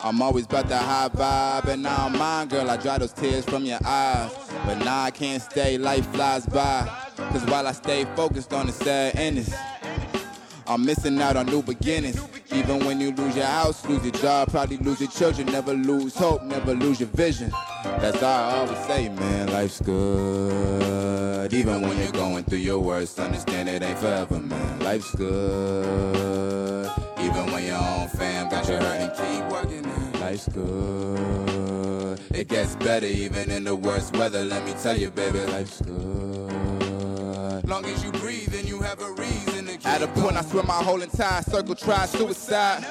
I'm 0.00 0.22
always 0.22 0.44
about 0.44 0.68
the 0.68 0.78
high 0.78 1.08
vibe, 1.08 1.72
and 1.72 1.82
now 1.82 2.06
I'm 2.06 2.16
mine, 2.16 2.48
girl. 2.48 2.70
I 2.70 2.76
dry 2.76 2.98
those 2.98 3.12
tears 3.12 3.44
from 3.44 3.64
your 3.64 3.80
eyes. 3.84 4.30
But 4.64 4.78
now 4.78 5.02
I 5.02 5.10
can't 5.10 5.42
stay, 5.42 5.76
life 5.76 6.06
flies 6.12 6.46
by. 6.46 6.88
Cause 7.16 7.44
while 7.46 7.66
I 7.66 7.72
stay 7.72 8.04
focused 8.14 8.52
on 8.52 8.66
the 8.66 8.72
sad 8.72 9.16
endings, 9.16 9.52
I'm 10.68 10.84
missing 10.84 11.20
out 11.20 11.36
on 11.36 11.46
new 11.46 11.62
beginnings. 11.62 12.20
Even 12.52 12.84
when 12.84 13.00
you 13.00 13.10
lose 13.12 13.36
your 13.36 13.46
house, 13.46 13.84
lose 13.86 14.02
your 14.04 14.12
job, 14.12 14.50
probably 14.50 14.76
lose 14.76 15.00
your 15.00 15.10
children, 15.10 15.46
never 15.48 15.74
lose 15.74 16.14
hope, 16.14 16.42
never 16.42 16.74
lose 16.74 17.00
your 17.00 17.08
vision. 17.08 17.50
That's 17.82 18.20
how 18.20 18.48
I 18.48 18.56
always 18.58 18.78
say, 18.86 19.08
man, 19.08 19.52
life's 19.52 19.80
good. 19.80 21.52
Even 21.52 21.82
when 21.82 21.98
you're 21.98 22.12
going 22.12 22.44
through 22.44 22.58
your 22.58 22.78
worst, 22.78 23.18
understand 23.18 23.68
it 23.68 23.82
ain't 23.82 23.98
forever, 23.98 24.38
man. 24.38 24.78
Life's 24.80 25.12
good. 25.14 26.37
Even 28.60 28.74
when 28.74 28.82
your 28.82 28.82
own 28.82 29.08
fam 29.08 29.08
got 29.08 29.08
you 29.08 29.08
hurting, 29.08 29.10
keep 29.16 29.44
working. 29.52 29.84
it. 29.84 30.20
Life's 30.20 30.48
good. 30.48 32.20
It 32.36 32.48
gets 32.48 32.76
better 32.76 33.06
even 33.06 33.50
in 33.50 33.64
the 33.64 33.74
worst 33.74 34.16
weather. 34.16 34.44
Let 34.44 34.64
me 34.64 34.74
tell 34.82 34.96
you, 34.96 35.10
baby, 35.10 35.40
life's 35.46 35.80
good. 35.80 37.68
Long 37.68 37.84
as 37.84 38.02
you 38.04 38.12
breathe 38.12 38.54
and 38.54 38.68
you 38.68 38.80
have 38.80 39.00
a 39.00 39.12
reason 39.12 39.66
to 39.66 39.72
keep 39.72 39.86
At 39.86 40.02
a 40.02 40.08
point, 40.08 40.36
I 40.36 40.42
swear 40.42 40.62
my 40.62 40.82
whole 40.82 41.02
entire 41.02 41.42
circle 41.42 41.74
tried 41.74 42.08
suicide. 42.08 42.84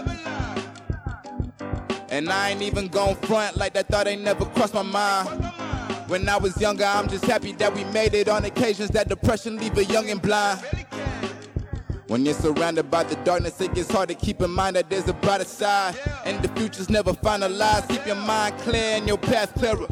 And 2.10 2.30
I 2.30 2.52
ain't 2.52 2.62
even 2.62 2.88
gon' 2.88 3.16
front 3.16 3.58
like 3.58 3.74
that 3.74 3.88
thought 3.88 4.08
ain't 4.08 4.22
never 4.22 4.46
crossed 4.46 4.74
my 4.74 4.82
mind. 4.82 5.30
When 6.08 6.28
I 6.30 6.38
was 6.38 6.60
younger, 6.62 6.86
I'm 6.86 7.08
just 7.10 7.26
happy 7.26 7.52
that 7.54 7.76
we 7.76 7.84
made 7.86 8.14
it 8.14 8.30
on 8.30 8.46
occasions 8.46 8.92
that 8.92 9.10
depression 9.10 9.58
leave 9.58 9.78
a 9.78 9.84
young 9.84 10.10
and 10.10 10.22
blind. 10.22 10.62
When 12.08 12.24
you're 12.24 12.34
surrounded 12.34 12.90
by 12.90 13.04
the 13.04 13.16
darkness, 13.18 13.60
it 13.60 13.74
gets 13.74 13.92
hard 13.92 14.08
to 14.08 14.16
keep 14.16 14.42
in 14.42 14.50
mind 14.50 14.78
that 14.78 14.90
there's 14.90 15.10
a 15.10 15.14
brighter 15.14 15.44
side. 15.44 15.96
And 16.24 16.42
the 16.42 16.48
future's 16.60 16.90
never 16.90 17.12
finalized. 17.12 17.90
Keep 17.90 18.08
your 18.08 18.16
mind 18.16 18.58
clear 18.60 18.98
and 18.98 19.08
your 19.08 19.18
path 19.18 19.54
clearer. 19.56 19.88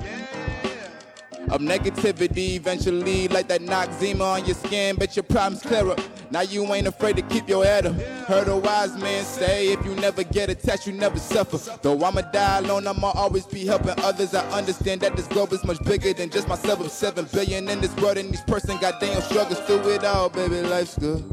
Of 1.51 1.62
negativity, 1.62 2.55
eventually, 2.55 3.27
like 3.27 3.48
that 3.50 3.62
Noxzema 3.62 4.22
on 4.22 4.45
your 4.45 4.55
skin, 4.55 4.95
but 4.95 5.15
your 5.15 5.24
problem's 5.24 5.62
clearer. 5.62 5.95
Now 6.31 6.41
you 6.41 6.63
ain't 6.74 6.88
afraid 6.88 7.17
to 7.17 7.22
keep 7.22 7.48
your 7.48 7.63
head 7.63 7.86
up. 7.86 7.95
Heard 8.27 8.48
a 8.48 8.57
wise 8.57 8.98
man 8.98 9.24
say, 9.24 9.67
if 9.67 9.86
you 9.86 9.93
never 9.95 10.24
get 10.24 10.50
attached, 10.50 10.88
you 10.88 10.93
never 10.93 11.19
suffer. 11.19 11.57
Though 11.84 12.03
I'ma 12.03 12.22
die 12.22 12.60
alone, 12.60 12.88
I'ma 12.88 13.12
always 13.12 13.45
be 13.45 13.65
helping 13.65 13.93
others. 14.00 14.34
I 14.34 14.50
understand 14.57 15.01
that 15.01 15.15
this 15.15 15.27
globe 15.27 15.53
is 15.53 15.63
much 15.65 15.84
bigger 15.84 16.13
than 16.13 16.29
just 16.31 16.48
myself. 16.48 16.79
Of 16.79 16.89
seven 16.89 17.27
billion 17.31 17.69
in 17.69 17.79
this 17.79 17.95
world, 17.98 18.17
and 18.17 18.34
each 18.34 18.45
person 18.48 18.77
got 18.79 19.00
damn 19.00 19.22
struggles 19.22 19.60
through 19.60 19.89
it 19.89 20.03
all, 20.03 20.29
baby. 20.29 20.62
Life's 20.62 20.98
good. 20.98 21.24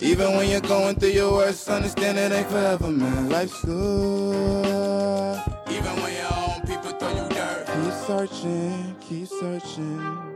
Even 0.00 0.36
when 0.36 0.48
you're 0.48 0.60
going 0.60 0.94
through 0.94 1.10
your 1.10 1.32
worst, 1.32 1.68
understand 1.68 2.18
it 2.18 2.30
ain't 2.30 2.48
forever, 2.48 2.88
man. 2.88 3.28
Life's 3.28 3.64
good. 3.64 5.42
Even 5.70 6.02
when 6.02 6.12
your 6.14 6.32
own 6.34 6.60
people 6.66 6.90
throw 6.92 7.08
you 7.08 7.28
dirt. 7.30 7.66
Keep 7.66 7.92
searching, 8.06 8.96
keep 9.00 9.26
searching. 9.26 10.34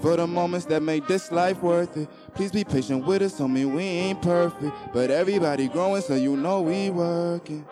For 0.00 0.16
the 0.16 0.26
moments 0.26 0.66
that 0.66 0.82
make 0.82 1.06
this 1.06 1.32
life 1.32 1.62
worth 1.62 1.96
it. 1.96 2.08
Please 2.34 2.52
be 2.52 2.64
patient 2.64 3.04
with 3.06 3.22
us, 3.22 3.38
homie, 3.38 3.70
we 3.70 3.82
ain't 3.82 4.22
perfect. 4.22 4.72
But 4.92 5.10
everybody 5.10 5.68
growing, 5.68 6.02
so 6.02 6.14
you 6.14 6.36
know 6.36 6.60
we 6.62 6.90
working. 6.90 7.66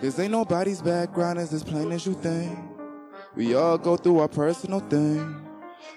Cause 0.00 0.18
ain't 0.20 0.30
nobody's 0.32 0.82
background 0.82 1.38
is 1.38 1.52
as 1.52 1.64
plain 1.64 1.90
as 1.90 2.06
you 2.06 2.14
think. 2.14 2.56
We 3.34 3.54
all 3.54 3.78
go 3.78 3.96
through 3.96 4.20
our 4.20 4.28
personal 4.28 4.80
thing. 4.80 5.45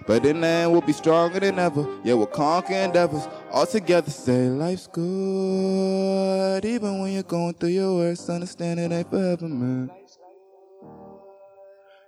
But 0.07 0.25
in 0.25 0.41
the 0.41 0.47
end, 0.47 0.71
we'll 0.71 0.81
be 0.81 0.93
stronger 0.93 1.39
than 1.39 1.59
ever. 1.59 1.87
Yeah, 2.03 2.15
we'll 2.15 2.27
conquer 2.27 2.73
endeavors. 2.73 3.27
All 3.51 3.65
together, 3.65 4.11
say 4.11 4.49
life's 4.49 4.87
good. 4.87 6.65
Even 6.65 6.99
when 6.99 7.13
you're 7.13 7.23
going 7.23 7.53
through 7.53 7.69
your 7.69 7.95
worst, 7.95 8.29
understand 8.29 8.79
it 8.79 8.91
ain't 8.91 9.09
forever, 9.09 9.47
man. 9.47 9.91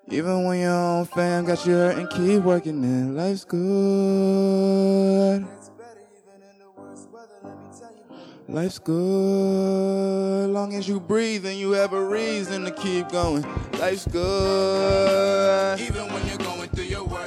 Even 0.09 0.45
when 0.45 0.59
your 0.59 0.71
own 0.71 1.05
fam 1.05 1.45
got 1.45 1.65
you 1.65 1.73
hurt 1.73 1.97
and 1.97 2.09
keep 2.09 2.43
working 2.43 2.83
it. 2.83 3.13
Life's 3.13 3.45
good. 3.45 5.47
Life's 8.47 8.79
good. 8.79 10.49
Long 10.49 10.75
as 10.75 10.85
you 10.85 10.99
breathe 10.99 11.45
and 11.45 11.57
you 11.57 11.71
have 11.71 11.93
a 11.93 12.03
reason 12.03 12.65
to 12.65 12.71
keep 12.71 13.07
going. 13.09 13.45
Life's 13.79 14.05
good. 14.07 15.79
Even 15.79 16.11
when 16.11 16.27
you're 16.27 16.37
going 16.37 16.60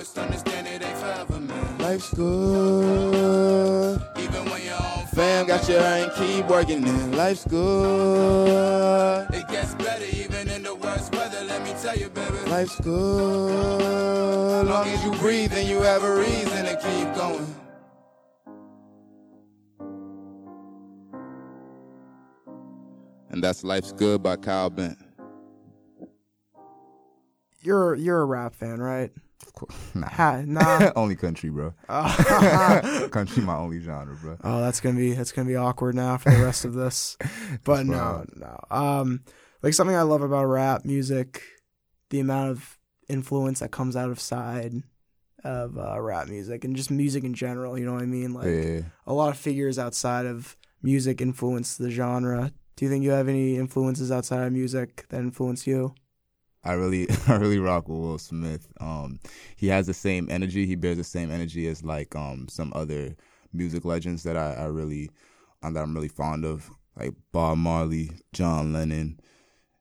through 0.04 0.22
your 0.22 0.30
worst, 0.30 0.46
understand 0.46 0.66
it 0.66 0.82
ain't 0.82 0.98
forever, 0.98 1.40
man. 1.40 1.78
Life's 1.78 2.14
good. 2.14 4.02
Even 4.18 4.44
when 4.50 4.62
your 4.64 4.74
own 4.74 5.06
fam 5.06 5.46
got 5.46 5.68
you 5.68 5.78
hurting, 5.78 6.10
keep 6.16 6.46
working 6.46 6.86
it. 6.86 7.16
Life's 7.16 7.44
good. 7.46 9.28
It 9.32 9.48
gets 9.48 9.74
better 9.74 10.04
even 10.04 10.48
in 10.48 10.62
the 10.62 10.74
worst 10.74 11.12
weather, 11.12 11.44
let 11.44 11.62
me 11.62 11.74
tell 11.82 11.96
you, 11.96 12.10
baby. 12.10 12.38
Life's 12.50 12.80
good. 12.80 14.64
As 14.64 14.68
long 14.68 14.86
as 14.88 15.04
you 15.04 15.12
breathe 15.20 15.52
and 15.52 15.68
you 15.68 15.80
have 15.82 16.02
a 16.02 16.16
reason 16.16 16.64
to 16.64 16.76
keep 16.76 17.14
going. 17.14 17.54
And 23.30 23.42
that's 23.42 23.64
Life's 23.64 23.92
Good 23.92 24.22
by 24.22 24.36
Kyle 24.36 24.70
Bent. 24.70 24.96
You're 27.62 27.96
you're 27.96 28.20
a 28.20 28.24
rap 28.24 28.54
fan, 28.54 28.80
right? 28.80 29.10
Nah. 29.94 30.08
Ha, 30.08 30.42
nah. 30.44 30.92
only 30.96 31.16
country, 31.16 31.50
bro. 31.50 31.72
country, 33.08 33.42
my 33.42 33.56
only 33.56 33.80
genre, 33.80 34.16
bro. 34.16 34.36
Oh, 34.42 34.60
that's 34.60 34.80
gonna 34.80 34.98
be 34.98 35.12
that's 35.12 35.32
gonna 35.32 35.48
be 35.48 35.56
awkward 35.56 35.94
now 35.94 36.16
for 36.16 36.30
the 36.30 36.42
rest 36.44 36.64
of 36.64 36.74
this. 36.74 37.16
But 37.64 37.86
no, 37.86 38.24
no. 38.34 38.58
Um, 38.70 39.22
like 39.62 39.74
something 39.74 39.96
I 39.96 40.02
love 40.02 40.22
about 40.22 40.44
rap 40.46 40.84
music, 40.84 41.42
the 42.10 42.20
amount 42.20 42.50
of 42.50 42.78
influence 43.08 43.60
that 43.60 43.70
comes 43.70 43.96
out 43.96 44.10
of 44.10 44.20
side 44.20 44.82
of 45.44 45.78
uh, 45.78 46.00
rap 46.00 46.28
music 46.28 46.64
and 46.64 46.74
just 46.74 46.90
music 46.90 47.24
in 47.24 47.34
general. 47.34 47.78
You 47.78 47.86
know 47.86 47.92
what 47.92 48.02
I 48.02 48.06
mean? 48.06 48.34
Like 48.34 48.46
yeah. 48.46 48.80
a 49.06 49.12
lot 49.12 49.30
of 49.30 49.38
figures 49.38 49.78
outside 49.78 50.26
of 50.26 50.56
music 50.82 51.20
influence 51.20 51.76
the 51.76 51.90
genre. 51.90 52.52
Do 52.76 52.84
you 52.84 52.90
think 52.90 53.04
you 53.04 53.10
have 53.10 53.28
any 53.28 53.56
influences 53.56 54.10
outside 54.10 54.46
of 54.46 54.52
music 54.52 55.06
that 55.10 55.20
influence 55.20 55.66
you? 55.66 55.94
I 56.64 56.72
really, 56.74 57.06
I 57.28 57.34
really 57.36 57.58
rock 57.58 57.88
with 57.88 57.98
Will 57.98 58.18
Smith. 58.18 58.66
Um, 58.80 59.20
he 59.56 59.68
has 59.68 59.86
the 59.86 59.94
same 59.94 60.28
energy. 60.30 60.66
He 60.66 60.74
bears 60.76 60.96
the 60.96 61.04
same 61.04 61.30
energy 61.30 61.66
as 61.68 61.84
like 61.84 62.14
um 62.16 62.46
some 62.48 62.72
other 62.74 63.14
music 63.52 63.84
legends 63.84 64.22
that 64.24 64.36
I, 64.36 64.54
I 64.54 64.64
really, 64.66 65.10
um, 65.62 65.74
that 65.74 65.82
I'm 65.82 65.94
really 65.94 66.08
fond 66.08 66.44
of, 66.44 66.68
like 66.98 67.12
Bob 67.32 67.58
Marley, 67.58 68.10
John 68.32 68.72
Lennon, 68.72 69.20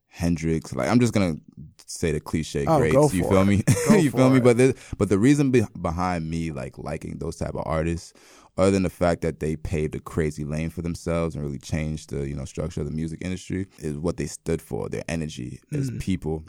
Hendrix. 0.07 0.73
Like 0.75 0.89
I'm 0.89 0.99
just 0.99 1.13
gonna 1.13 1.35
say 1.85 2.11
the 2.11 2.19
cliche 2.19 2.65
Oh, 2.67 2.77
greats. 2.79 3.13
you 3.13 3.23
feel 3.23 3.41
it. 3.41 3.45
me? 3.45 3.63
You 4.01 4.11
feel 4.11 4.29
me? 4.29 4.37
it. 4.37 4.43
But 4.43 4.57
the, 4.57 4.75
but 4.97 5.09
the 5.09 5.17
reason 5.19 5.51
be- 5.51 5.65
behind 5.81 6.29
me 6.29 6.51
like 6.51 6.77
liking 6.77 7.17
those 7.19 7.35
type 7.37 7.55
of 7.55 7.63
artists, 7.65 8.13
other 8.57 8.71
than 8.71 8.83
the 8.83 8.89
fact 8.89 9.21
that 9.21 9.39
they 9.39 9.55
paved 9.55 9.95
a 9.95 9.99
crazy 9.99 10.43
lane 10.43 10.69
for 10.69 10.81
themselves 10.81 11.35
and 11.35 11.43
really 11.43 11.57
changed 11.59 12.09
the 12.11 12.27
you 12.27 12.35
know 12.35 12.45
structure 12.45 12.81
of 12.81 12.87
the 12.87 12.93
music 12.95 13.19
industry, 13.21 13.67
is 13.79 13.97
what 13.97 14.17
they 14.17 14.27
stood 14.27 14.61
for. 14.61 14.89
Their 14.89 15.03
energy 15.09 15.59
as 15.73 15.89
Mm. 15.91 15.99
people, 15.99 16.43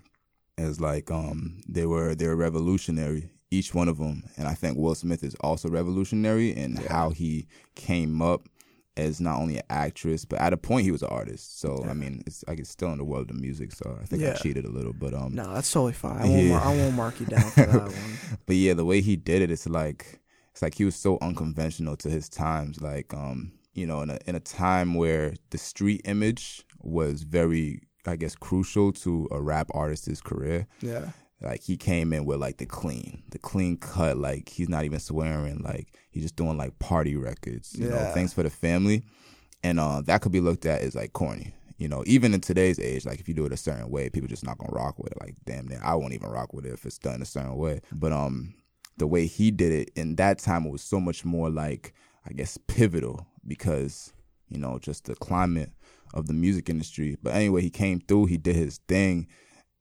as 0.58 0.80
like 0.80 1.10
um 1.10 1.60
they 1.68 1.86
were 1.86 2.14
they 2.14 2.26
were 2.26 2.36
revolutionary. 2.36 3.30
Each 3.50 3.72
one 3.72 3.88
of 3.88 3.98
them, 3.98 4.24
and 4.36 4.48
I 4.48 4.54
think 4.54 4.76
Will 4.78 4.94
Smith 4.96 5.22
is 5.22 5.36
also 5.36 5.68
revolutionary 5.68 6.50
in 6.50 6.74
how 6.76 7.10
he 7.10 7.46
came 7.76 8.20
up 8.20 8.48
as 8.96 9.20
not 9.20 9.40
only 9.40 9.56
an 9.58 9.62
actress, 9.70 10.24
but 10.24 10.40
at 10.40 10.52
a 10.52 10.56
point 10.56 10.84
he 10.84 10.90
was 10.90 11.02
an 11.02 11.08
artist. 11.10 11.60
So 11.60 11.84
I 11.88 11.94
mean, 11.94 12.22
it's 12.26 12.42
like 12.48 12.58
it's 12.58 12.70
still 12.70 12.90
in 12.90 12.98
the 12.98 13.04
world 13.04 13.30
of 13.30 13.36
music. 13.36 13.72
So 13.72 13.96
I 14.00 14.06
think 14.06 14.22
I 14.24 14.32
cheated 14.34 14.64
a 14.64 14.70
little, 14.70 14.92
but 14.92 15.14
um, 15.14 15.34
No, 15.34 15.52
that's 15.54 15.70
totally 15.70 15.92
fine. 15.92 16.20
I 16.20 16.24
won't, 16.24 16.42
Yeah. 16.44 16.48
mar- 16.50 16.62
I 16.64 16.68
won't 16.68 16.94
mark 16.94 17.20
you 17.20 17.26
down 17.26 17.50
for 17.50 17.66
that 17.66 17.82
one. 17.82 18.18
but 18.46 18.56
yeah, 18.56 18.74
the 18.74 18.84
way 18.84 19.00
he 19.00 19.14
did 19.16 19.42
it, 19.42 19.50
it's 19.52 19.68
like 19.68 20.20
it's 20.50 20.62
like 20.62 20.74
he 20.74 20.84
was 20.84 20.96
so 20.96 21.18
unconventional 21.20 21.96
to 21.98 22.10
his 22.10 22.28
times. 22.28 22.80
Like 22.80 23.12
um, 23.14 23.52
you 23.72 23.86
know, 23.86 24.00
in 24.02 24.10
a 24.10 24.18
in 24.26 24.34
a 24.34 24.40
time 24.40 24.94
where 24.94 25.34
the 25.50 25.58
street 25.58 26.00
image 26.06 26.64
was 26.80 27.22
very, 27.22 27.82
I 28.06 28.16
guess, 28.16 28.34
crucial 28.34 28.92
to 28.92 29.28
a 29.30 29.40
rap 29.40 29.68
artist's 29.74 30.20
career. 30.20 30.66
Yeah. 30.80 31.10
Like 31.40 31.62
he 31.62 31.76
came 31.76 32.12
in 32.12 32.24
with 32.24 32.40
like 32.40 32.56
the 32.56 32.66
clean, 32.66 33.22
the 33.30 33.38
clean 33.38 33.76
cut. 33.76 34.16
Like 34.16 34.48
he's 34.48 34.68
not 34.68 34.84
even 34.84 34.98
swearing. 34.98 35.62
Like 35.62 35.88
he's 36.10 36.22
just 36.22 36.36
doing 36.36 36.56
like 36.56 36.78
party 36.78 37.16
records. 37.16 37.74
You 37.78 37.90
know, 37.90 38.10
things 38.14 38.32
for 38.32 38.42
the 38.42 38.50
family, 38.50 39.02
and 39.62 39.78
uh, 39.78 40.00
that 40.02 40.22
could 40.22 40.32
be 40.32 40.40
looked 40.40 40.64
at 40.64 40.80
as 40.80 40.94
like 40.94 41.12
corny. 41.12 41.54
You 41.76 41.88
know, 41.88 42.02
even 42.06 42.32
in 42.32 42.40
today's 42.40 42.78
age, 42.78 43.04
like 43.04 43.20
if 43.20 43.28
you 43.28 43.34
do 43.34 43.44
it 43.44 43.52
a 43.52 43.56
certain 43.56 43.90
way, 43.90 44.08
people 44.08 44.28
just 44.28 44.44
not 44.44 44.58
gonna 44.58 44.72
rock 44.72 44.98
with 44.98 45.12
it. 45.12 45.20
Like 45.20 45.34
damn, 45.44 45.66
near, 45.66 45.80
I 45.84 45.94
won't 45.96 46.14
even 46.14 46.30
rock 46.30 46.54
with 46.54 46.64
it 46.64 46.72
if 46.72 46.86
it's 46.86 46.98
done 46.98 47.20
a 47.20 47.26
certain 47.26 47.56
way. 47.56 47.80
But 47.92 48.12
um, 48.12 48.54
the 48.96 49.06
way 49.06 49.26
he 49.26 49.50
did 49.50 49.72
it 49.72 49.90
in 49.96 50.16
that 50.16 50.38
time, 50.38 50.64
it 50.64 50.72
was 50.72 50.82
so 50.82 51.00
much 51.00 51.24
more 51.24 51.50
like 51.50 51.92
I 52.26 52.32
guess 52.32 52.56
pivotal 52.68 53.26
because 53.46 54.12
you 54.48 54.58
know 54.58 54.78
just 54.78 55.04
the 55.04 55.14
climate 55.16 55.72
of 56.14 56.26
the 56.26 56.32
music 56.32 56.70
industry. 56.70 57.16
But 57.22 57.34
anyway, 57.34 57.60
he 57.60 57.68
came 57.70 58.00
through, 58.00 58.26
he 58.26 58.38
did 58.38 58.56
his 58.56 58.78
thing, 58.88 59.26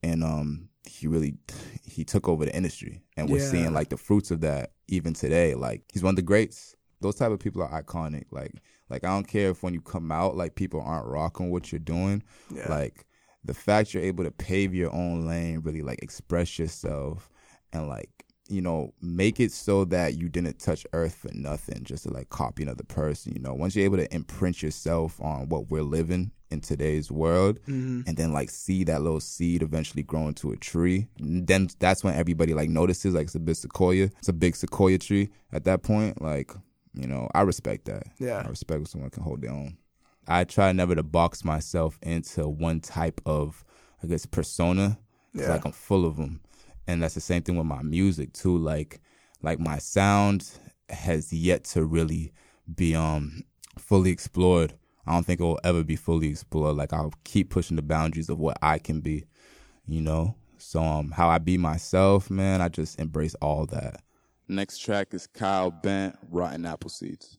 and 0.02 0.22
um, 0.22 0.68
he 0.86 1.06
really 1.06 1.34
he 1.82 2.04
took 2.04 2.28
over 2.28 2.44
the 2.44 2.54
industry, 2.54 3.02
and 3.16 3.30
we're 3.30 3.38
Yeah. 3.38 3.50
seeing 3.50 3.72
like 3.72 3.88
the 3.88 3.96
fruits 3.96 4.30
of 4.30 4.40
that 4.42 4.72
even 4.88 5.14
today. 5.14 5.54
Like 5.54 5.82
he's 5.92 6.02
one 6.02 6.10
of 6.12 6.16
the 6.16 6.22
greats. 6.22 6.76
Those 7.00 7.14
type 7.16 7.30
of 7.32 7.38
people 7.38 7.62
are 7.62 7.82
iconic. 7.82 8.24
Like 8.30 8.52
like 8.90 9.04
I 9.04 9.08
don't 9.08 9.26
care 9.28 9.50
if 9.50 9.62
when 9.62 9.72
you 9.74 9.80
come 9.80 10.12
out, 10.12 10.36
like 10.36 10.54
people 10.56 10.82
aren't 10.82 11.06
rocking 11.06 11.50
what 11.50 11.72
you're 11.72 11.78
doing. 11.78 12.22
Yeah. 12.54 12.68
Like 12.68 13.06
the 13.44 13.54
fact 13.54 13.94
you're 13.94 14.02
able 14.02 14.24
to 14.24 14.30
pave 14.30 14.74
your 14.74 14.92
own 14.94 15.26
lane, 15.26 15.60
really 15.60 15.82
like 15.82 16.02
express 16.02 16.58
yourself, 16.58 17.30
and 17.72 17.88
like 17.88 18.10
you 18.48 18.60
know 18.60 18.92
make 19.00 19.40
it 19.40 19.50
so 19.52 19.84
that 19.86 20.18
you 20.18 20.28
didn't 20.28 20.58
touch 20.58 20.86
earth 20.92 21.14
for 21.14 21.30
nothing 21.32 21.82
just 21.82 22.02
to 22.04 22.10
like 22.12 22.28
copy 22.28 22.62
another 22.62 22.84
person 22.84 23.32
you 23.32 23.40
know 23.40 23.54
once 23.54 23.74
you're 23.74 23.84
able 23.84 23.96
to 23.96 24.12
imprint 24.14 24.62
yourself 24.62 25.20
on 25.20 25.48
what 25.48 25.70
we're 25.70 25.82
living 25.82 26.30
in 26.50 26.60
today's 26.60 27.10
world 27.10 27.58
mm-hmm. 27.62 28.02
and 28.06 28.16
then 28.16 28.32
like 28.32 28.50
see 28.50 28.84
that 28.84 29.00
little 29.02 29.20
seed 29.20 29.62
eventually 29.62 30.02
grow 30.02 30.28
into 30.28 30.52
a 30.52 30.56
tree 30.56 31.08
then 31.18 31.68
that's 31.78 32.04
when 32.04 32.14
everybody 32.14 32.52
like 32.52 32.68
notices 32.68 33.14
like 33.14 33.24
it's 33.24 33.34
a 33.34 33.40
big 33.40 33.56
sequoia 33.56 34.10
it's 34.18 34.28
a 34.28 34.32
big 34.32 34.54
sequoia 34.54 34.98
tree 34.98 35.30
at 35.52 35.64
that 35.64 35.82
point 35.82 36.20
like 36.20 36.52
you 36.92 37.06
know 37.06 37.28
i 37.34 37.40
respect 37.40 37.86
that 37.86 38.04
Yeah. 38.18 38.42
i 38.44 38.48
respect 38.48 38.78
when 38.78 38.86
someone 38.86 39.10
can 39.10 39.22
hold 39.22 39.40
their 39.40 39.50
own 39.52 39.78
i 40.28 40.44
try 40.44 40.70
never 40.72 40.94
to 40.94 41.02
box 41.02 41.44
myself 41.44 41.98
into 42.02 42.46
one 42.46 42.80
type 42.80 43.20
of 43.26 43.64
i 44.02 44.06
guess 44.06 44.26
persona. 44.26 44.98
Yeah. 45.32 45.48
like 45.48 45.64
i'm 45.64 45.72
full 45.72 46.04
of 46.04 46.16
them 46.16 46.40
and 46.86 47.02
that's 47.02 47.14
the 47.14 47.20
same 47.20 47.42
thing 47.42 47.56
with 47.56 47.66
my 47.66 47.82
music 47.82 48.32
too 48.32 48.56
like 48.56 49.00
like 49.42 49.58
my 49.58 49.78
sound 49.78 50.50
has 50.88 51.32
yet 51.32 51.64
to 51.64 51.84
really 51.84 52.32
be 52.74 52.94
um 52.94 53.42
fully 53.78 54.10
explored. 54.10 54.74
I 55.06 55.12
don't 55.12 55.26
think 55.26 55.40
it 55.40 55.44
will 55.44 55.60
ever 55.64 55.84
be 55.84 55.96
fully 55.96 56.28
explored. 56.28 56.76
Like 56.76 56.92
i'll 56.92 57.12
keep 57.24 57.50
pushing 57.50 57.76
the 57.76 57.82
boundaries 57.82 58.28
of 58.28 58.38
what 58.38 58.58
i 58.62 58.78
can 58.78 59.00
be 59.00 59.24
you 59.86 60.00
know? 60.00 60.34
So 60.58 60.82
um 60.82 61.10
how 61.10 61.28
i 61.28 61.38
be 61.38 61.58
myself 61.58 62.30
man 62.30 62.60
i 62.60 62.68
just 62.68 62.98
embrace 62.98 63.34
all 63.36 63.66
that. 63.66 64.02
Next 64.48 64.78
track 64.78 65.14
is 65.14 65.26
Kyle 65.26 65.70
Bent, 65.70 66.18
Rotten 66.30 66.66
Apple 66.66 66.90
Seeds. 66.90 67.38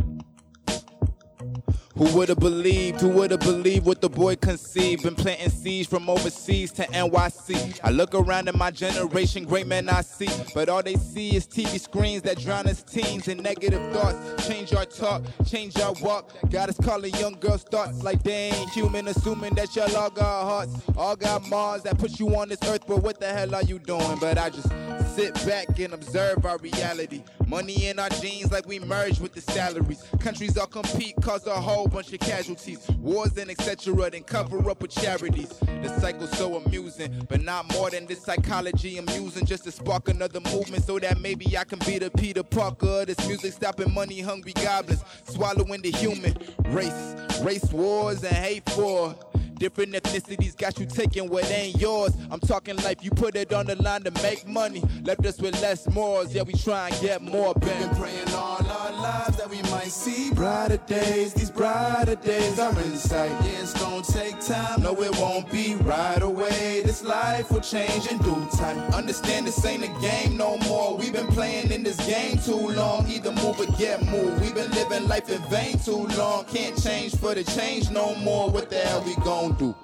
Who 2.01 2.17
would've 2.17 2.39
believed? 2.39 2.99
Who 3.01 3.09
would've 3.09 3.41
believed 3.41 3.85
what 3.85 4.01
the 4.01 4.09
boy 4.09 4.35
conceived? 4.35 5.03
Been 5.03 5.13
planting 5.13 5.51
seeds 5.51 5.87
from 5.87 6.09
overseas 6.09 6.71
to 6.71 6.81
NYC. 6.87 7.79
I 7.83 7.91
look 7.91 8.15
around 8.15 8.47
at 8.47 8.55
my 8.55 8.71
generation, 8.71 9.45
great 9.45 9.67
men 9.67 9.87
I 9.87 10.01
see, 10.01 10.27
but 10.55 10.67
all 10.67 10.81
they 10.81 10.95
see 10.95 11.35
is 11.35 11.45
TV 11.45 11.79
screens 11.79 12.23
that 12.23 12.39
drown 12.39 12.65
us 12.65 12.81
teens 12.81 13.27
in 13.27 13.37
negative 13.43 13.93
thoughts. 13.93 14.47
Change 14.47 14.73
our 14.73 14.85
talk, 14.85 15.21
change 15.45 15.79
our 15.79 15.93
walk. 16.01 16.31
Got 16.49 16.69
us 16.69 16.77
calling 16.83 17.13
young 17.13 17.33
girls 17.33 17.61
thoughts 17.61 18.01
like 18.01 18.23
they 18.23 18.49
ain't 18.49 18.71
human, 18.71 19.07
assuming 19.07 19.53
that 19.53 19.75
y'all 19.75 19.95
all 19.95 20.09
got 20.09 20.43
hearts, 20.45 20.73
all 20.97 21.15
got 21.15 21.47
Mars 21.49 21.83
that 21.83 21.99
put 21.99 22.19
you 22.19 22.35
on 22.35 22.49
this 22.49 22.63
earth. 22.63 22.81
But 22.87 23.03
what 23.03 23.19
the 23.19 23.27
hell 23.27 23.53
are 23.53 23.61
you 23.61 23.77
doing? 23.77 24.17
But 24.19 24.39
I 24.39 24.49
just 24.49 24.71
sit 25.15 25.33
back 25.45 25.67
and 25.79 25.93
observe 25.93 26.45
our 26.45 26.57
reality. 26.59 27.23
Money 27.47 27.87
in 27.87 27.99
our 27.99 28.09
jeans 28.09 28.51
like 28.51 28.65
we 28.65 28.79
merge 28.79 29.19
with 29.19 29.33
the 29.33 29.41
salaries. 29.41 30.03
Countries 30.19 30.57
all 30.57 30.67
compete, 30.67 31.15
cause 31.21 31.45
a 31.47 31.53
whole 31.53 31.87
bunch 31.87 32.13
of 32.13 32.19
casualties. 32.19 32.87
Wars 32.99 33.37
and 33.37 33.51
etc. 33.51 34.09
Then 34.09 34.23
cover 34.23 34.69
up 34.69 34.81
with 34.81 34.91
charities. 34.91 35.49
The 35.81 35.99
cycle's 35.99 36.31
so 36.37 36.55
amusing, 36.55 37.25
but 37.27 37.41
not 37.41 37.71
more 37.73 37.89
than 37.89 38.05
this 38.05 38.23
psychology 38.23 38.97
I'm 38.97 39.09
using 39.09 39.45
just 39.45 39.65
to 39.65 39.71
spark 39.71 40.07
another 40.07 40.39
movement 40.39 40.83
so 40.85 40.97
that 40.99 41.19
maybe 41.19 41.57
I 41.57 41.65
can 41.65 41.79
be 41.79 41.99
the 41.99 42.09
Peter 42.11 42.43
Parker 42.43 43.05
this 43.05 43.27
music 43.27 43.53
stopping 43.53 43.93
money 43.93 44.21
hungry 44.21 44.53
goblins. 44.53 45.03
Swallowing 45.25 45.81
the 45.81 45.91
human 45.91 46.37
race, 46.67 47.15
race 47.41 47.71
wars 47.73 48.23
and 48.23 48.35
hate 48.35 48.69
for. 48.69 49.15
Different 49.61 49.93
ethnicities 49.93 50.57
got 50.57 50.79
you 50.79 50.87
taking 50.87 51.29
what 51.29 51.45
ain't 51.51 51.79
yours. 51.79 52.13
I'm 52.31 52.39
talking 52.39 52.75
life, 52.77 53.03
you 53.03 53.11
put 53.11 53.35
it 53.35 53.53
on 53.53 53.67
the 53.67 53.75
line 53.75 54.01
to 54.05 54.11
make 54.23 54.47
money. 54.47 54.81
Left 55.03 55.23
us 55.23 55.39
with 55.39 55.53
less 55.61 55.87
morals, 55.87 56.33
yeah, 56.33 56.41
we 56.41 56.53
try 56.53 56.89
and 56.89 56.99
get 56.99 57.21
more. 57.21 57.53
Been 57.53 57.89
praying 57.89 58.29
all 58.29 58.65
our 58.65 58.91
lives 58.91 59.37
that 59.37 59.47
we 59.47 59.61
might 59.69 59.91
see 59.91 60.33
brighter 60.33 60.77
days. 60.77 61.35
These 61.35 61.51
brighter 61.51 62.15
days 62.15 62.57
are 62.57 62.71
in 62.71 62.97
sight. 62.97 63.29
Yeah, 63.29 63.61
it's 63.61 63.79
gonna 63.79 64.01
take 64.01 64.39
time. 64.39 64.81
No, 64.81 64.99
it 64.99 65.15
won't 65.19 65.51
be 65.51 65.75
right 65.75 66.23
away. 66.23 66.81
This 66.83 67.03
life 67.03 67.51
will 67.51 67.61
change 67.61 68.07
in 68.07 68.17
due 68.17 68.47
time. 68.57 68.79
Understand 68.95 69.45
this 69.45 69.63
ain't 69.63 69.83
a 69.83 70.01
game 70.01 70.37
no 70.37 70.57
more. 70.65 70.97
We've 70.97 71.13
been 71.13 71.27
playing 71.27 71.71
in 71.71 71.83
this 71.83 71.97
game 72.07 72.39
too 72.39 72.69
long. 72.69 73.07
Either 73.07 73.31
move 73.31 73.59
or 73.59 73.67
get 73.77 74.03
moved. 74.09 74.41
We've 74.41 74.55
been 74.55 74.71
living 74.71 75.07
life 75.07 75.29
in 75.29 75.41
vain 75.51 75.77
too 75.77 76.07
long. 76.17 76.45
Can't 76.45 76.81
change 76.81 77.15
for 77.15 77.35
the 77.35 77.43
change 77.43 77.91
no 77.91 78.15
more. 78.15 78.49
What 78.49 78.71
the 78.71 78.77
hell 78.77 79.03
we 79.03 79.13
gon' 79.23 79.50
do? 79.51 79.75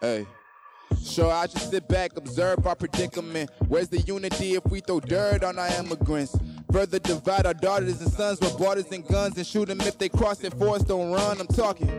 Hey. 0.00 0.26
Sure, 1.02 1.32
I 1.32 1.46
just 1.46 1.70
sit 1.70 1.88
back, 1.88 2.16
observe 2.16 2.66
our 2.66 2.76
predicament. 2.76 3.50
Where's 3.68 3.88
the 3.88 4.00
unity 4.00 4.54
if 4.54 4.64
we 4.66 4.80
throw 4.80 5.00
dirt 5.00 5.42
on 5.42 5.58
our 5.58 5.68
immigrants? 5.68 6.36
Further 6.72 6.98
divide 6.98 7.44
our 7.44 7.52
daughters 7.52 8.00
and 8.00 8.10
sons 8.10 8.40
with 8.40 8.56
borders 8.56 8.86
and 8.92 9.06
guns 9.06 9.36
and 9.36 9.46
shoot 9.46 9.68
them 9.68 9.80
if 9.82 9.98
they 9.98 10.08
cross 10.08 10.42
it 10.42 10.54
for 10.54 10.74
us, 10.74 10.82
don't 10.82 11.12
run. 11.12 11.38
I'm 11.38 11.46
talking. 11.46 11.90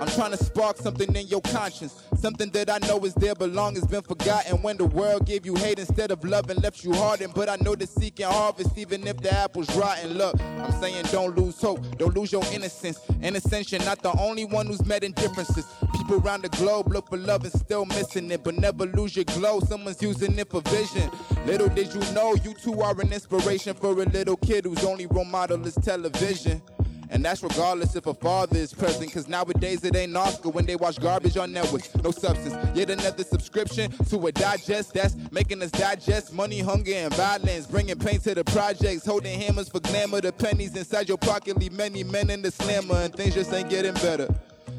I'm 0.00 0.08
trying 0.08 0.32
to 0.32 0.36
spark 0.36 0.76
something 0.76 1.14
in 1.14 1.26
your 1.28 1.40
conscience. 1.40 2.02
Something 2.18 2.50
that 2.50 2.68
I 2.68 2.78
know 2.86 2.98
is 3.04 3.14
there 3.14 3.34
but 3.34 3.50
long 3.50 3.76
has 3.76 3.86
been 3.86 4.02
forgotten. 4.02 4.60
When 4.62 4.76
the 4.76 4.84
world 4.84 5.26
gave 5.26 5.46
you 5.46 5.54
hate 5.54 5.78
instead 5.78 6.10
of 6.10 6.22
love 6.24 6.50
and 6.50 6.62
left 6.62 6.84
you 6.84 6.92
hardened. 6.92 7.34
But 7.34 7.48
I 7.48 7.56
know 7.56 7.74
the 7.74 7.86
seeking 7.86 8.26
harvest, 8.26 8.76
even 8.76 9.06
if 9.06 9.16
the 9.18 9.32
apple's 9.32 9.74
rotten. 9.76 10.14
Look, 10.14 10.38
I'm 10.40 10.72
saying 10.80 11.06
don't 11.12 11.36
lose 11.38 11.60
hope, 11.60 11.80
don't 11.96 12.14
lose 12.14 12.32
your 12.32 12.44
innocence. 12.52 13.00
Innocence, 13.22 13.72
you're 13.72 13.80
not 13.82 14.02
the 14.02 14.12
only 14.20 14.44
one 14.44 14.66
who's 14.66 14.84
met 14.84 15.02
in 15.02 15.12
differences. 15.12 15.64
Around 16.10 16.42
the 16.42 16.48
globe 16.50 16.92
look 16.92 17.08
for 17.08 17.16
love 17.16 17.42
and 17.44 17.52
still 17.52 17.84
missing 17.84 18.30
it. 18.30 18.44
But 18.44 18.56
never 18.56 18.86
lose 18.86 19.16
your 19.16 19.24
glow, 19.24 19.60
someone's 19.60 20.00
using 20.00 20.38
it 20.38 20.48
for 20.48 20.60
vision. 20.62 21.10
Little 21.46 21.68
did 21.68 21.92
you 21.92 22.00
know, 22.12 22.34
you 22.34 22.54
two 22.54 22.80
are 22.80 22.98
an 23.00 23.12
inspiration 23.12 23.74
for 23.74 23.90
a 23.90 24.04
little 24.04 24.36
kid 24.36 24.64
whose 24.64 24.84
only 24.84 25.06
role 25.06 25.24
model 25.24 25.64
is 25.66 25.74
television. 25.74 26.62
And 27.08 27.24
that's 27.24 27.42
regardless 27.42 27.94
if 27.94 28.06
a 28.06 28.14
father 28.14 28.56
is 28.56 28.72
present. 28.72 29.12
Cause 29.12 29.28
nowadays 29.28 29.84
it 29.84 29.94
ain't 29.94 30.16
Oscar 30.16 30.48
when 30.48 30.66
they 30.66 30.76
watch 30.76 31.00
garbage 31.00 31.36
on 31.36 31.52
networks. 31.52 31.94
No 31.96 32.10
substance. 32.10 32.56
Yet 32.76 32.90
another 32.90 33.22
subscription 33.22 33.90
to 33.90 34.26
a 34.26 34.32
digest 34.32 34.94
that's 34.94 35.16
making 35.30 35.62
us 35.62 35.70
digest 35.70 36.32
money, 36.32 36.60
hunger, 36.60 36.94
and 36.94 37.14
violence. 37.14 37.66
Bringing 37.66 37.98
pain 37.98 38.20
to 38.20 38.34
the 38.34 38.44
projects. 38.44 39.06
Holding 39.06 39.38
hammers 39.40 39.68
for 39.68 39.80
glamour. 39.80 40.20
The 40.20 40.32
pennies 40.32 40.76
inside 40.76 41.08
your 41.08 41.18
pocket 41.18 41.58
leave 41.58 41.72
many 41.72 42.02
men 42.02 42.30
in 42.30 42.42
the 42.42 42.50
slammer. 42.50 42.96
And 42.96 43.14
things 43.14 43.34
just 43.34 43.52
ain't 43.52 43.70
getting 43.70 43.94
better. 43.94 44.28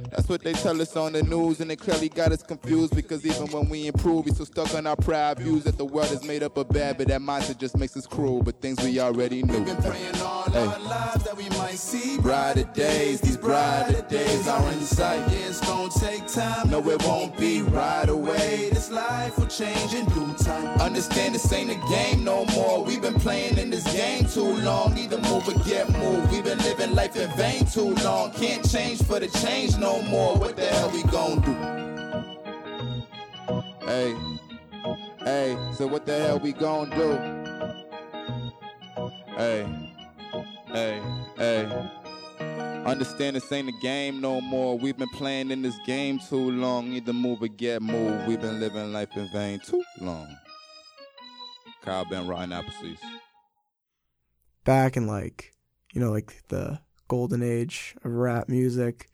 That's 0.10 0.30
what 0.30 0.44
they 0.44 0.54
tell 0.54 0.82
us 0.82 0.96
on 0.96 1.14
the 1.14 1.24
news, 1.24 1.60
and 1.60 1.72
it 1.72 1.78
clearly 1.78 2.10
got 2.10 2.32
us 2.32 2.44
confused 2.44 2.96
because 2.96 3.26
even 3.26 3.48
when 3.48 3.70
we 3.70 3.88
improve, 3.88 4.26
we 4.26 4.32
so 4.32 4.44
stuck 4.44 4.74
on 4.74 4.88
our 4.88 4.96
proud 4.96 5.40
views 5.40 5.64
that 5.66 5.78
the 5.78 5.86
world 5.86 6.12
is 6.12 6.24
made 6.24 6.44
up 6.44 6.58
of 6.58 6.70
bad, 6.70 6.98
but 6.98 7.08
that 7.08 7.22
mindset 7.22 7.58
just 7.58 7.78
makes 7.78 7.96
us 7.98 8.08
cruel. 8.08 8.42
But 8.42 8.62
things 8.62 8.80
we 8.84 9.00
already 9.00 9.44
knew. 9.44 9.66
All 10.48 10.54
hey. 10.54 10.66
our 10.66 10.80
lives 10.80 11.24
that 11.26 11.36
we 11.36 11.50
might 11.50 11.78
see 11.78 12.18
brighter 12.20 12.64
days. 12.64 13.20
These 13.20 13.36
brighter 13.36 14.02
days 14.04 14.48
are 14.48 14.72
in 14.72 14.80
sight. 14.80 15.20
Yeah, 15.30 15.50
it's 15.50 15.60
gonna 15.60 15.90
take 15.90 16.26
time. 16.28 16.70
No, 16.70 16.80
it 16.90 17.04
won't 17.04 17.38
be 17.38 17.62
right 17.64 18.08
away. 18.08 18.70
This 18.72 18.90
life 18.90 19.38
will 19.38 19.48
change 19.48 19.94
in 19.94 20.06
due 20.06 20.34
time. 20.36 20.80
Understand 20.80 21.36
this 21.36 21.52
ain't 21.52 21.72
a 21.72 21.90
game 21.90 22.24
no 22.24 22.46
more. 22.46 22.84
We've 22.84 23.02
been 23.02 23.20
playing 23.20 23.58
in 23.58 23.70
this 23.70 23.84
game 23.94 24.26
too 24.26 24.56
long. 24.64 24.98
Either 24.98 25.18
move 25.18 25.50
or 25.50 25.64
get 25.66 25.92
moved. 25.92 26.32
We've 26.32 26.46
been 26.46 26.60
living 26.60 26.96
life 26.96 27.18
in 27.18 27.30
vain 27.32 27.66
too 27.66 27.94
long. 27.96 28.32
Can't 28.32 28.68
change 28.70 29.04
for 29.04 29.20
the 29.20 29.28
change 29.28 29.78
no 29.78 30.02
more. 30.04 30.38
What 30.38 30.56
the 30.56 30.66
hell 30.66 30.90
we 30.92 31.04
gon' 31.04 31.42
do? 31.42 31.54
Hey, 33.86 34.16
hey, 35.20 35.58
so 35.74 35.88
what 35.88 36.06
the 36.06 36.18
hell 36.18 36.40
we 36.40 36.54
gon' 36.54 36.90
do? 36.92 37.38
Hey, 39.38 39.87
hey, 40.72 41.02
hey. 41.38 41.90
Understand 42.86 43.36
this 43.36 43.52
ain't 43.52 43.68
a 43.68 43.74
game 43.82 44.22
no 44.22 44.40
more. 44.40 44.78
We've 44.78 44.98
been 44.98 45.10
playing 45.10 45.52
in 45.52 45.62
this 45.62 45.78
game 45.86 46.20
too 46.20 46.52
long. 46.52 46.94
Either 46.94 47.12
move 47.14 47.42
or 47.42 47.48
get 47.50 47.82
moved. 47.82 48.28
We've 48.28 48.40
been 48.40 48.60
living 48.62 48.94
life 48.94 49.10
in 49.18 49.28
vain 49.30 49.60
too 49.60 49.84
long. 50.00 50.28
Kyle 51.84 52.06
Bent 52.06 52.28
Rotten 52.30 52.52
Appleseeds. 52.52 53.00
back 54.66 54.98
in 54.98 55.08
like 55.08 55.54
you 55.94 56.02
know 56.02 56.12
like 56.12 56.44
the 56.50 56.80
golden 57.08 57.42
age 57.42 57.96
of 58.04 58.12
rap 58.12 58.50
music 58.50 59.08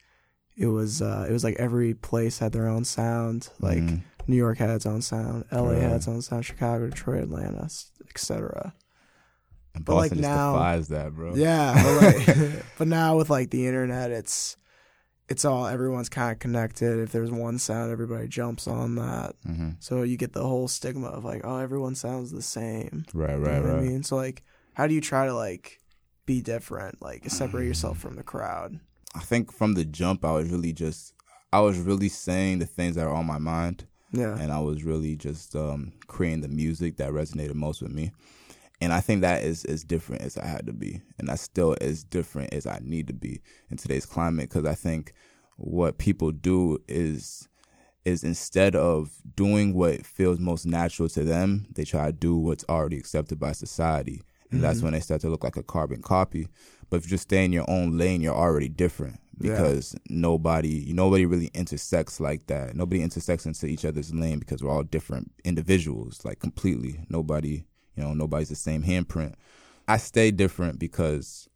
it 0.56 0.66
was 0.66 1.00
uh 1.00 1.24
it 1.28 1.32
was 1.32 1.44
like 1.44 1.54
every 1.60 1.94
place 1.94 2.40
had 2.40 2.50
their 2.52 2.66
own 2.66 2.84
sound 2.84 3.48
like 3.60 3.78
Mhm. 3.78 4.02
new 4.26 4.34
york 4.36 4.58
had 4.58 4.70
its 4.70 4.84
own 4.84 5.00
sound 5.00 5.44
la 5.52 5.62
Right. 5.62 5.80
had 5.80 5.92
its 5.92 6.08
own 6.08 6.20
sound 6.22 6.44
chicago 6.44 6.88
detroit 6.88 7.22
atlanta 7.22 7.68
etc 8.10 8.74
And 9.74 9.84
But, 9.84 9.94
like, 9.96 10.10
Boston 10.10 10.20
now- 10.22 10.52
defies 10.52 10.88
that, 10.88 11.14
bro. 11.14 11.34
yeah 11.34 11.74
but, 11.82 12.02
like, 12.36 12.62
but 12.78 12.88
now 12.88 13.16
with 13.16 13.30
like 13.30 13.50
the 13.50 13.66
internet 13.66 14.10
it's 14.10 14.56
it's 15.28 15.44
all 15.44 15.66
everyone's 15.66 16.08
kind 16.10 16.32
of 16.32 16.38
connected 16.38 16.98
if 17.00 17.10
there's 17.10 17.30
one 17.30 17.58
sound 17.58 17.90
everybody 17.90 18.28
jumps 18.28 18.68
on 18.68 18.94
that 18.96 19.34
hmm 19.46 19.70
so 19.80 20.02
you 20.02 20.16
get 20.16 20.32
the 20.32 20.42
whole 20.46 20.68
stigma 20.68 21.08
of 21.08 21.24
like 21.24 21.40
oh 21.44 21.58
everyone 21.58 21.94
sounds 21.94 22.30
the 22.30 22.42
same 22.42 23.04
Right, 23.14 23.30
You 23.32 23.38
know 23.38 23.50
right, 23.50 23.62
what 23.62 23.70
right. 23.72 23.78
I 23.78 23.82
mean? 23.82 24.02
So 24.02 24.16
like, 24.16 24.42
how 24.74 24.86
do 24.86 24.94
you 24.94 25.00
try 25.00 25.26
to 25.26 25.34
like 25.34 25.80
be 26.26 26.40
different, 26.40 27.02
like 27.02 27.28
separate 27.30 27.66
yourself 27.66 27.98
from 27.98 28.16
the 28.16 28.22
crowd? 28.22 28.78
I 29.14 29.20
think 29.20 29.52
from 29.52 29.74
the 29.74 29.84
jump, 29.84 30.24
I 30.24 30.32
was 30.32 30.48
really 30.50 30.72
just, 30.72 31.12
I 31.52 31.60
was 31.60 31.78
really 31.78 32.08
saying 32.08 32.58
the 32.60 32.66
things 32.66 32.96
that 32.96 33.06
are 33.06 33.14
on 33.14 33.26
my 33.26 33.38
mind, 33.38 33.86
Yeah, 34.10 34.36
and 34.38 34.50
I 34.50 34.58
was 34.60 34.82
really 34.84 35.16
just 35.16 35.54
um, 35.54 35.92
creating 36.08 36.40
the 36.40 36.48
music 36.48 36.96
that 36.96 37.12
resonated 37.12 37.54
most 37.54 37.80
with 37.82 37.92
me. 37.92 38.10
And 38.84 38.92
I 38.92 39.00
think 39.00 39.22
that 39.22 39.42
is 39.42 39.64
as 39.64 39.82
different 39.82 40.22
as 40.22 40.36
I 40.36 40.46
had 40.46 40.66
to 40.66 40.72
be, 40.72 41.00
and 41.18 41.28
that's 41.28 41.42
still 41.42 41.76
as 41.80 42.04
different 42.04 42.52
as 42.52 42.66
I 42.66 42.80
need 42.82 43.08
to 43.08 43.14
be 43.14 43.40
in 43.70 43.76
today's 43.78 44.06
climate. 44.06 44.50
Because 44.50 44.66
I 44.66 44.74
think 44.74 45.12
what 45.56 45.98
people 45.98 46.30
do 46.32 46.78
is 46.86 47.48
is 48.04 48.22
instead 48.22 48.76
of 48.76 49.10
doing 49.34 49.72
what 49.72 50.04
feels 50.04 50.38
most 50.38 50.66
natural 50.66 51.08
to 51.08 51.24
them, 51.24 51.66
they 51.74 51.84
try 51.84 52.06
to 52.06 52.12
do 52.12 52.36
what's 52.36 52.64
already 52.68 52.98
accepted 52.98 53.40
by 53.40 53.52
society. 53.52 54.22
And 54.50 54.62
that's 54.62 54.76
mm-hmm. 54.76 54.86
when 54.86 54.92
they 54.92 55.00
start 55.00 55.22
to 55.22 55.30
look 55.30 55.42
like 55.42 55.56
a 55.56 55.62
carbon 55.62 56.02
copy. 56.02 56.46
But 56.90 56.98
if 56.98 57.04
you 57.04 57.10
just 57.10 57.24
stay 57.24 57.44
in 57.44 57.52
your 57.52 57.68
own 57.68 57.96
lane, 57.96 58.20
you're 58.20 58.34
already 58.34 58.68
different 58.68 59.18
Yeah. 59.40 59.52
because 59.52 59.96
nobody 60.10 60.92
nobody 60.92 61.24
really 61.26 61.50
intersects 61.54 62.20
like 62.20 62.46
that. 62.48 62.76
Nobody 62.76 63.00
intersects 63.02 63.46
into 63.46 63.66
each 63.66 63.84
other's 63.86 64.14
lane 64.14 64.38
because 64.38 64.62
we're 64.62 64.70
all 64.70 64.82
different 64.84 65.32
individuals, 65.44 66.24
like 66.24 66.38
completely. 66.40 67.00
Nobody, 67.08 67.64
you 67.96 68.02
know, 68.02 68.14
nobody's 68.14 68.48
the 68.48 68.54
same 68.54 68.82
handprint. 68.82 69.34
I 69.86 69.98
stay 69.98 70.30
different 70.30 70.78
because 70.78 71.48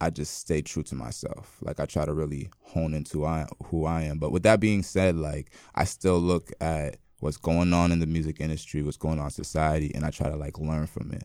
I 0.00 0.10
just 0.10 0.38
stay 0.38 0.62
true 0.62 0.82
to 0.84 0.94
myself. 0.94 1.58
Like 1.62 1.80
I 1.80 1.86
try 1.86 2.04
to 2.04 2.12
really 2.12 2.50
hone 2.62 2.94
into 2.94 3.24
I, 3.24 3.46
who 3.66 3.84
I 3.84 4.02
am. 4.02 4.18
But 4.18 4.32
with 4.32 4.42
that 4.44 4.60
being 4.60 4.82
said, 4.82 5.16
like 5.16 5.50
I 5.74 5.84
still 5.84 6.18
look 6.18 6.50
at 6.60 6.96
what's 7.20 7.36
going 7.36 7.72
on 7.72 7.92
in 7.92 8.00
the 8.00 8.06
music 8.06 8.40
industry, 8.40 8.82
what's 8.82 8.96
going 8.96 9.18
on 9.18 9.26
in 9.26 9.30
society, 9.30 9.92
and 9.94 10.04
I 10.04 10.10
try 10.10 10.28
to 10.28 10.36
like 10.36 10.58
learn 10.58 10.86
from 10.86 11.12
it. 11.12 11.24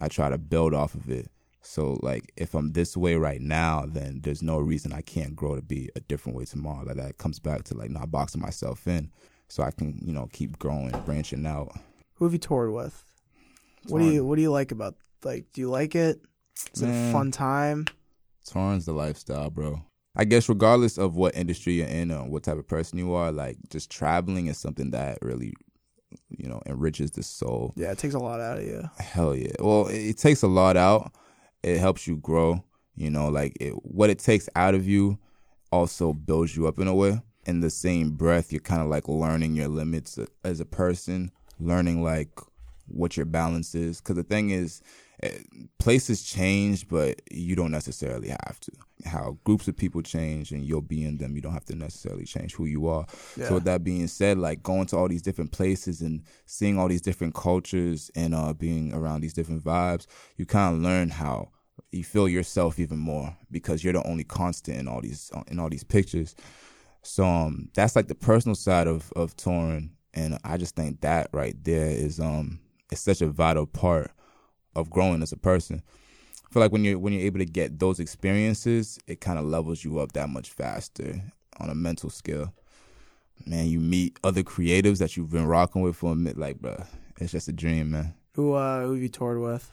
I 0.00 0.08
try 0.08 0.28
to 0.28 0.38
build 0.38 0.74
off 0.74 0.94
of 0.94 1.10
it. 1.10 1.30
So 1.62 1.98
like 2.02 2.32
if 2.36 2.54
I'm 2.54 2.72
this 2.72 2.96
way 2.96 3.14
right 3.14 3.40
now, 3.40 3.84
then 3.86 4.20
there's 4.22 4.42
no 4.42 4.58
reason 4.58 4.92
I 4.92 5.00
can't 5.00 5.36
grow 5.36 5.54
to 5.54 5.62
be 5.62 5.90
a 5.96 6.00
different 6.00 6.36
way 6.36 6.44
tomorrow. 6.44 6.84
Like 6.84 6.96
that 6.96 7.18
comes 7.18 7.38
back 7.38 7.64
to 7.64 7.74
like 7.74 7.90
not 7.90 8.10
boxing 8.10 8.40
myself 8.40 8.86
in. 8.86 9.10
So 9.48 9.62
I 9.62 9.70
can, 9.70 9.98
you 10.04 10.12
know, 10.12 10.28
keep 10.32 10.58
growing, 10.58 10.90
branching 11.04 11.46
out. 11.46 11.72
who 12.14 12.24
have 12.24 12.32
you 12.32 12.38
toured 12.38 12.72
with? 12.72 13.11
What 13.88 14.00
do 14.00 14.06
you 14.06 14.24
What 14.24 14.36
do 14.36 14.42
you 14.42 14.50
like 14.50 14.72
about 14.72 14.96
like? 15.24 15.46
Do 15.52 15.60
you 15.60 15.70
like 15.70 15.94
it? 15.94 16.18
it? 16.18 16.20
Is 16.74 16.82
it 16.82 16.86
a 16.86 16.88
Man. 16.88 17.12
fun 17.12 17.30
time? 17.30 17.86
Touring's 18.44 18.86
the 18.86 18.92
lifestyle, 18.92 19.50
bro. 19.50 19.82
I 20.14 20.24
guess 20.24 20.48
regardless 20.48 20.98
of 20.98 21.16
what 21.16 21.34
industry 21.36 21.74
you're 21.74 21.86
in 21.86 22.10
or 22.10 22.28
what 22.28 22.42
type 22.42 22.58
of 22.58 22.68
person 22.68 22.98
you 22.98 23.14
are, 23.14 23.32
like 23.32 23.56
just 23.70 23.90
traveling 23.90 24.46
is 24.48 24.58
something 24.58 24.90
that 24.90 25.18
really, 25.22 25.54
you 26.28 26.48
know, 26.48 26.60
enriches 26.66 27.12
the 27.12 27.22
soul. 27.22 27.72
Yeah, 27.76 27.92
it 27.92 27.98
takes 27.98 28.14
a 28.14 28.18
lot 28.18 28.40
out 28.40 28.58
of 28.58 28.64
you. 28.64 28.82
Hell 28.98 29.34
yeah. 29.34 29.52
Well, 29.58 29.86
it, 29.86 30.10
it 30.10 30.18
takes 30.18 30.42
a 30.42 30.48
lot 30.48 30.76
out. 30.76 31.12
It 31.62 31.78
helps 31.78 32.06
you 32.06 32.16
grow. 32.16 32.62
You 32.94 33.10
know, 33.10 33.28
like 33.28 33.56
it, 33.58 33.70
what 33.84 34.10
it 34.10 34.18
takes 34.18 34.50
out 34.54 34.74
of 34.74 34.86
you 34.86 35.18
also 35.70 36.12
builds 36.12 36.54
you 36.54 36.66
up 36.66 36.78
in 36.78 36.88
a 36.88 36.94
way. 36.94 37.22
In 37.46 37.60
the 37.60 37.70
same 37.70 38.10
breath, 38.10 38.52
you're 38.52 38.60
kind 38.60 38.82
of 38.82 38.88
like 38.88 39.08
learning 39.08 39.56
your 39.56 39.68
limits 39.68 40.18
uh, 40.18 40.26
as 40.44 40.60
a 40.60 40.66
person, 40.66 41.32
learning 41.58 42.02
like 42.02 42.30
what 42.92 43.16
your 43.16 43.26
balance 43.26 43.74
is. 43.74 44.00
Because 44.00 44.16
the 44.16 44.22
thing 44.22 44.50
is, 44.50 44.82
eh, 45.22 45.38
places 45.78 46.22
change, 46.22 46.88
but 46.88 47.20
you 47.30 47.56
don't 47.56 47.70
necessarily 47.70 48.28
have 48.28 48.60
to. 48.60 48.72
How 49.04 49.36
groups 49.42 49.66
of 49.66 49.76
people 49.76 50.00
change 50.00 50.52
and 50.52 50.64
you'll 50.64 50.80
be 50.80 51.04
in 51.04 51.18
them, 51.18 51.34
you 51.34 51.42
don't 51.42 51.52
have 51.52 51.64
to 51.66 51.74
necessarily 51.74 52.24
change 52.24 52.54
who 52.54 52.66
you 52.66 52.86
are. 52.86 53.04
Yeah. 53.36 53.48
So 53.48 53.54
with 53.54 53.64
that 53.64 53.82
being 53.82 54.06
said, 54.06 54.38
like 54.38 54.62
going 54.62 54.86
to 54.86 54.96
all 54.96 55.08
these 55.08 55.22
different 55.22 55.50
places 55.50 56.02
and 56.02 56.22
seeing 56.46 56.78
all 56.78 56.86
these 56.86 57.00
different 57.00 57.34
cultures 57.34 58.10
and 58.14 58.34
uh, 58.34 58.52
being 58.52 58.94
around 58.94 59.22
these 59.22 59.32
different 59.32 59.64
vibes, 59.64 60.06
you 60.36 60.46
kind 60.46 60.76
of 60.76 60.82
learn 60.82 61.08
how 61.10 61.48
you 61.90 62.04
feel 62.04 62.28
yourself 62.28 62.78
even 62.78 62.98
more 62.98 63.36
because 63.50 63.84
you're 63.84 63.92
the 63.92 64.06
only 64.06 64.24
constant 64.24 64.78
in 64.78 64.88
all 64.88 65.00
these 65.00 65.30
in 65.48 65.58
all 65.58 65.68
these 65.68 65.84
pictures. 65.84 66.34
So 67.02 67.24
um, 67.24 67.68
that's 67.74 67.96
like 67.96 68.08
the 68.08 68.14
personal 68.14 68.54
side 68.54 68.86
of 68.86 69.12
of 69.14 69.36
touring, 69.36 69.92
and 70.14 70.38
I 70.44 70.56
just 70.56 70.76
think 70.76 71.00
that 71.02 71.28
right 71.32 71.56
there 71.62 71.90
is 71.90 72.20
um 72.20 72.60
it's 72.92 73.00
such 73.00 73.22
a 73.22 73.28
vital 73.28 73.66
part 73.66 74.10
of 74.76 74.90
growing 74.90 75.22
as 75.22 75.32
a 75.32 75.36
person. 75.36 75.82
I 76.48 76.52
feel 76.52 76.62
like 76.62 76.72
when 76.72 76.84
you're 76.84 76.98
when 76.98 77.12
you're 77.12 77.22
able 77.22 77.38
to 77.38 77.46
get 77.46 77.78
those 77.78 77.98
experiences, 77.98 78.98
it 79.06 79.20
kind 79.20 79.38
of 79.38 79.46
levels 79.46 79.82
you 79.84 79.98
up 79.98 80.12
that 80.12 80.28
much 80.28 80.50
faster 80.50 81.22
on 81.58 81.70
a 81.70 81.74
mental 81.74 82.10
scale. 82.10 82.52
Man, 83.46 83.66
you 83.66 83.80
meet 83.80 84.18
other 84.22 84.42
creatives 84.42 84.98
that 84.98 85.16
you've 85.16 85.30
been 85.30 85.46
rocking 85.46 85.82
with 85.82 85.96
for 85.96 86.12
a 86.12 86.14
minute, 86.14 86.38
like, 86.38 86.60
bro, 86.60 86.84
it's 87.18 87.32
just 87.32 87.48
a 87.48 87.52
dream, 87.52 87.90
man. 87.90 88.14
Who 88.34 88.52
uh 88.52 88.82
who 88.82 88.92
have 88.92 89.02
you 89.02 89.08
toured 89.08 89.40
with? 89.40 89.70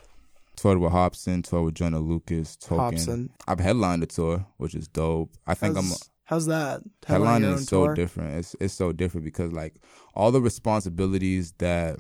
toured 0.55 0.77
with 0.79 0.91
Hobson, 0.91 1.41
toured 1.41 1.65
with 1.65 1.75
Jonah 1.75 1.99
Lucas, 1.99 2.55
Token. 2.57 2.77
Hobson. 2.77 3.29
I've 3.47 3.59
headlined 3.59 4.01
the 4.03 4.07
tour, 4.07 4.45
which 4.57 4.75
is 4.75 4.87
dope. 4.87 5.31
I 5.47 5.53
think 5.53 5.75
how's, 5.75 5.91
I'm 5.91 5.97
how's 6.25 6.45
that? 6.47 6.81
Headlining 7.05 7.41
headlining 7.41 7.53
is 7.55 7.67
so 7.67 7.85
tour? 7.85 7.95
different. 7.95 8.37
It's 8.37 8.55
it's 8.59 8.73
so 8.73 8.91
different 8.91 9.25
because 9.25 9.51
like 9.51 9.75
all 10.13 10.31
the 10.31 10.41
responsibilities 10.41 11.53
that 11.59 11.97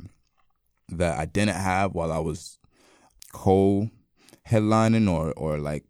that 0.91 1.17
I 1.17 1.25
didn't 1.25 1.55
have 1.55 1.93
while 1.93 2.11
I 2.11 2.19
was 2.19 2.57
co 3.33 3.89
headlining 4.47 5.09
or 5.11 5.33
or 5.33 5.57
like 5.59 5.85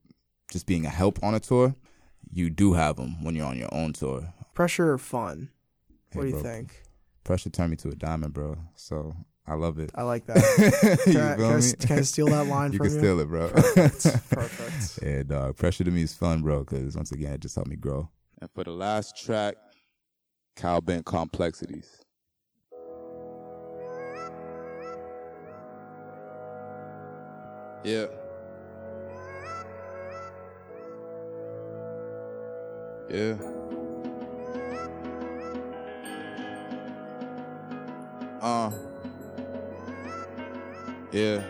just 0.52 0.66
being 0.66 0.86
a 0.86 0.90
help 0.90 1.20
on 1.24 1.34
a 1.36 1.40
tour, 1.40 1.76
you 2.32 2.50
do 2.50 2.74
have 2.74 2.96
them 2.98 3.24
when 3.24 3.36
you're 3.36 3.46
on 3.46 3.58
your 3.58 3.74
own 3.74 3.94
tour. 3.94 4.34
Pressure 4.54 4.92
or 4.94 4.98
fun? 4.98 5.50
Hey, 6.12 6.20
what 6.20 6.24
do 6.24 6.30
you 6.30 6.42
think? 6.42 6.82
Pressure 7.24 7.50
turned 7.50 7.72
me 7.72 7.78
to 7.78 7.90
a 7.90 7.96
diamond, 7.96 8.34
bro. 8.34 8.58
So 8.76 9.16
I 9.46 9.54
love 9.54 9.78
it. 9.80 9.92
I 9.96 10.04
like 10.04 10.26
that. 10.28 10.36
you 11.06 11.14
Can 11.14 11.22
I, 11.22 11.36
feel 11.36 11.50
can 11.50 11.58
I, 11.84 11.86
can 11.88 12.00
I 12.00 12.02
steal 12.02 12.28
that 12.28 12.48
line 12.48 12.72
you 12.74 12.78
from 12.78 12.88
can 12.88 12.96
you? 12.96 13.00
steal 13.02 13.20
it, 13.20 13.28
bro. 13.28 13.50
Perfect. 13.50 14.04
Perfect. 14.32 15.00
yeah, 15.04 15.24
dog. 15.24 15.56
Pressure 15.58 15.84
to 15.84 15.92
me 15.92 16.02
is 16.02 16.14
fun, 16.16 16.42
bro, 16.42 16.60
because 16.64 16.96
once 16.96 17.12
again, 17.12 17.34
it 17.34 17.42
just 17.42 17.56
helped 17.56 17.70
me 17.70 17.76
grow. 17.76 18.10
And 18.42 18.50
for 18.52 18.64
the 18.64 18.72
last 18.72 19.16
track, 19.18 19.56
Kyle 20.56 20.82
Bent 20.82 21.06
Complexities. 21.06 22.02
Yeah. 27.84 28.08
Yeah. 33.10 33.36
Uh. 38.42 38.72
Yeah. 41.12 41.42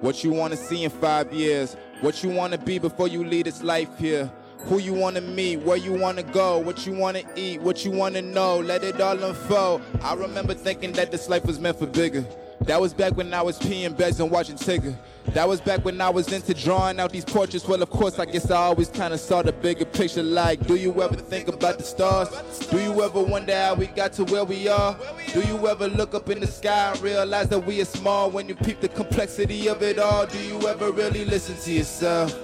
What 0.00 0.24
you 0.24 0.30
wanna 0.30 0.56
see 0.56 0.84
in 0.84 0.90
five 0.90 1.32
years, 1.32 1.76
what 2.00 2.22
you 2.22 2.30
wanna 2.30 2.58
be 2.58 2.78
before 2.78 3.08
you 3.08 3.24
leave 3.24 3.44
this 3.44 3.62
life 3.62 3.88
here. 3.98 4.30
Who 4.66 4.78
you 4.78 4.94
wanna 4.94 5.20
meet, 5.20 5.56
where 5.56 5.76
you 5.76 5.92
wanna 5.92 6.22
go, 6.22 6.58
what 6.58 6.86
you 6.86 6.94
wanna 6.94 7.22
eat, 7.34 7.60
what 7.60 7.84
you 7.84 7.90
wanna 7.90 8.22
know, 8.22 8.58
let 8.58 8.84
it 8.84 9.00
all 9.00 9.20
unfold. 9.20 9.82
I 10.02 10.14
remember 10.14 10.54
thinking 10.54 10.92
that 10.92 11.10
this 11.10 11.28
life 11.28 11.44
was 11.44 11.58
meant 11.58 11.78
for 11.80 11.86
bigger. 11.86 12.24
That 12.64 12.80
was 12.80 12.94
back 12.94 13.16
when 13.16 13.34
I 13.34 13.42
was 13.42 13.58
peeing 13.58 13.96
beds 13.96 14.20
and 14.20 14.30
watching 14.30 14.54
Tigger. 14.54 14.96
That 15.34 15.48
was 15.48 15.60
back 15.60 15.84
when 15.84 16.00
I 16.00 16.10
was 16.10 16.32
into 16.32 16.54
drawing 16.54 17.00
out 17.00 17.10
these 17.10 17.24
portraits. 17.24 17.66
Well, 17.66 17.82
of 17.82 17.90
course, 17.90 18.18
I 18.20 18.24
guess 18.24 18.50
I 18.50 18.56
always 18.56 18.88
kind 18.88 19.12
of 19.12 19.18
saw 19.18 19.42
the 19.42 19.52
bigger 19.52 19.84
picture. 19.84 20.22
Like, 20.22 20.64
do 20.66 20.76
you 20.76 21.02
ever 21.02 21.16
think 21.16 21.48
about 21.48 21.78
the 21.78 21.84
stars? 21.84 22.28
Do 22.70 22.80
you 22.80 23.02
ever 23.02 23.20
wonder 23.20 23.54
how 23.54 23.74
we 23.74 23.86
got 23.88 24.12
to 24.14 24.24
where 24.24 24.44
we 24.44 24.68
are? 24.68 24.96
Do 25.32 25.40
you 25.40 25.66
ever 25.66 25.88
look 25.88 26.14
up 26.14 26.28
in 26.30 26.38
the 26.38 26.46
sky 26.46 26.92
and 26.92 27.00
realize 27.00 27.48
that 27.48 27.66
we 27.66 27.80
are 27.80 27.86
small 27.86 28.30
when 28.30 28.48
you 28.48 28.54
peep 28.54 28.80
the 28.80 28.88
complexity 28.88 29.66
of 29.68 29.82
it 29.82 29.98
all? 29.98 30.26
Do 30.26 30.38
you 30.38 30.60
ever 30.68 30.92
really 30.92 31.24
listen 31.24 31.56
to 31.56 31.72
yourself? 31.72 32.38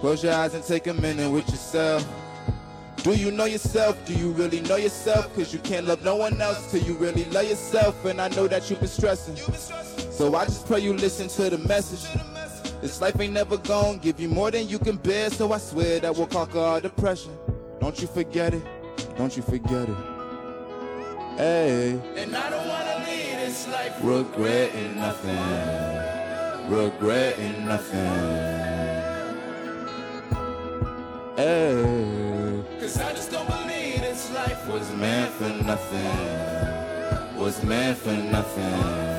Close 0.00 0.22
your 0.22 0.34
eyes 0.34 0.54
and 0.54 0.62
take 0.62 0.86
a 0.86 0.94
minute 0.94 1.30
with 1.30 1.48
yourself. 1.48 2.06
Do 3.06 3.14
you 3.14 3.30
know 3.30 3.44
yourself? 3.44 4.04
Do 4.04 4.14
you 4.14 4.32
really 4.32 4.58
know 4.62 4.74
yourself? 4.74 5.32
Cause 5.36 5.52
you 5.52 5.60
can't 5.60 5.86
love 5.86 6.02
no 6.02 6.16
one 6.16 6.42
else 6.42 6.68
till 6.72 6.82
you 6.82 6.94
really 6.94 7.22
love 7.26 7.44
yourself. 7.44 8.04
And 8.04 8.20
I 8.20 8.26
know 8.30 8.48
that 8.48 8.68
you've 8.68 8.80
been 8.80 8.88
stressing. 8.88 9.36
So 10.10 10.34
I 10.34 10.44
just 10.44 10.66
pray 10.66 10.80
you 10.80 10.92
listen 10.92 11.28
to 11.28 11.48
the 11.48 11.58
message. 11.68 12.20
This 12.80 13.00
life 13.00 13.20
ain't 13.20 13.32
never 13.32 13.58
gonna 13.58 13.98
give 13.98 14.18
you 14.18 14.28
more 14.28 14.50
than 14.50 14.68
you 14.68 14.80
can 14.80 14.96
bear. 14.96 15.30
So 15.30 15.52
I 15.52 15.58
swear 15.58 16.00
that 16.00 16.16
we'll 16.16 16.26
conquer 16.26 16.58
all 16.58 16.80
depression. 16.80 17.30
Don't 17.78 17.96
you 18.02 18.08
forget 18.08 18.52
it. 18.52 18.64
Don't 19.16 19.36
you 19.36 19.44
forget 19.44 19.88
it. 19.88 19.96
Hey. 21.36 22.00
And 22.16 22.36
I 22.36 22.50
don't 22.50 22.66
wanna 22.66 23.04
leave 23.06 23.36
this 23.38 23.68
life 23.68 23.94
regretting 24.02 24.96
nothing. 24.96 25.38
Regretting 26.68 27.66
nothing. 27.66 28.66
Hey. 31.36 32.35
Cause 32.80 33.00
I 33.00 33.12
just 33.12 33.30
don't 33.32 33.46
believe 33.46 34.00
this 34.00 34.30
life 34.32 34.68
was 34.68 34.90
meant 34.92 35.32
for 35.32 35.48
nothing. 35.64 37.38
Was 37.38 37.62
meant 37.64 37.98
for 37.98 38.12
nothing. 38.12 39.15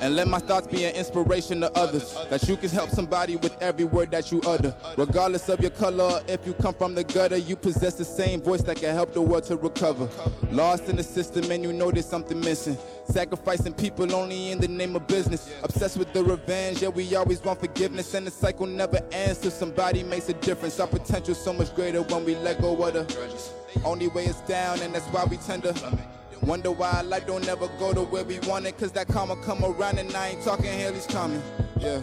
And 0.00 0.16
let 0.16 0.28
my 0.28 0.38
thoughts 0.38 0.66
be 0.66 0.84
an 0.84 0.94
inspiration 0.94 1.60
to 1.60 1.72
others. 1.72 2.14
That 2.30 2.46
you 2.48 2.56
can 2.56 2.70
help 2.70 2.90
somebody 2.90 3.36
with 3.36 3.56
every 3.62 3.84
word 3.84 4.10
that 4.10 4.30
you 4.30 4.40
utter. 4.46 4.74
Regardless 4.96 5.48
of 5.48 5.60
your 5.60 5.70
color, 5.70 6.22
if 6.28 6.46
you 6.46 6.54
come 6.54 6.74
from 6.74 6.94
the 6.94 7.04
gutter, 7.04 7.36
you 7.36 7.56
possess 7.56 7.94
the 7.94 8.04
same 8.04 8.42
voice 8.42 8.62
that 8.62 8.76
can 8.76 8.94
help 8.94 9.14
the 9.14 9.22
world 9.22 9.44
to 9.44 9.56
recover. 9.56 10.08
Lost 10.50 10.88
in 10.88 10.96
the 10.96 11.02
system 11.02 11.50
and 11.50 11.62
you 11.62 11.72
know 11.72 11.90
there's 11.90 12.06
something 12.06 12.38
missing. 12.40 12.76
Sacrificing 13.08 13.74
people 13.74 14.14
only 14.14 14.50
in 14.50 14.58
the 14.58 14.68
name 14.68 14.96
of 14.96 15.06
business. 15.06 15.50
Obsessed 15.62 15.96
with 15.96 16.12
the 16.12 16.22
revenge, 16.22 16.82
yeah, 16.82 16.88
we 16.88 17.14
always 17.14 17.42
want 17.42 17.60
forgiveness. 17.60 18.14
And 18.14 18.26
the 18.26 18.30
cycle 18.30 18.66
never 18.66 19.00
ends 19.12 19.38
till 19.38 19.50
somebody 19.50 20.02
makes 20.02 20.28
a 20.28 20.34
difference. 20.34 20.78
Our 20.80 20.86
potential 20.86 21.34
so 21.34 21.52
much 21.52 21.74
greater 21.74 22.02
when 22.02 22.24
we 22.24 22.36
let 22.36 22.60
go 22.60 22.82
of 22.82 22.92
the 22.94 23.54
only 23.84 24.08
way 24.08 24.26
is 24.26 24.36
down, 24.42 24.80
and 24.80 24.94
that's 24.94 25.06
why 25.06 25.24
we 25.24 25.36
tend 25.36 25.64
to. 25.64 26.13
Wonder 26.42 26.70
why 26.70 27.00
life 27.02 27.26
don't 27.26 27.46
ever 27.48 27.68
go 27.78 27.92
to 27.92 28.02
where 28.02 28.24
we 28.24 28.38
want 28.40 28.66
it, 28.66 28.76
cause 28.78 28.92
that 28.92 29.08
karma 29.08 29.36
come 29.36 29.64
around 29.64 29.98
and 29.98 30.14
I 30.14 30.28
ain't 30.28 30.42
talking 30.42 30.66
hell, 30.66 30.92
Haley's 30.92 31.06
coming. 31.06 31.42
Yeah. 31.78 32.00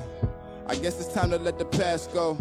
I 0.67 0.75
guess 0.75 0.99
it's 0.99 1.13
time 1.13 1.31
to 1.31 1.37
let 1.37 1.59
the 1.59 1.65
past 1.65 2.13
go. 2.13 2.33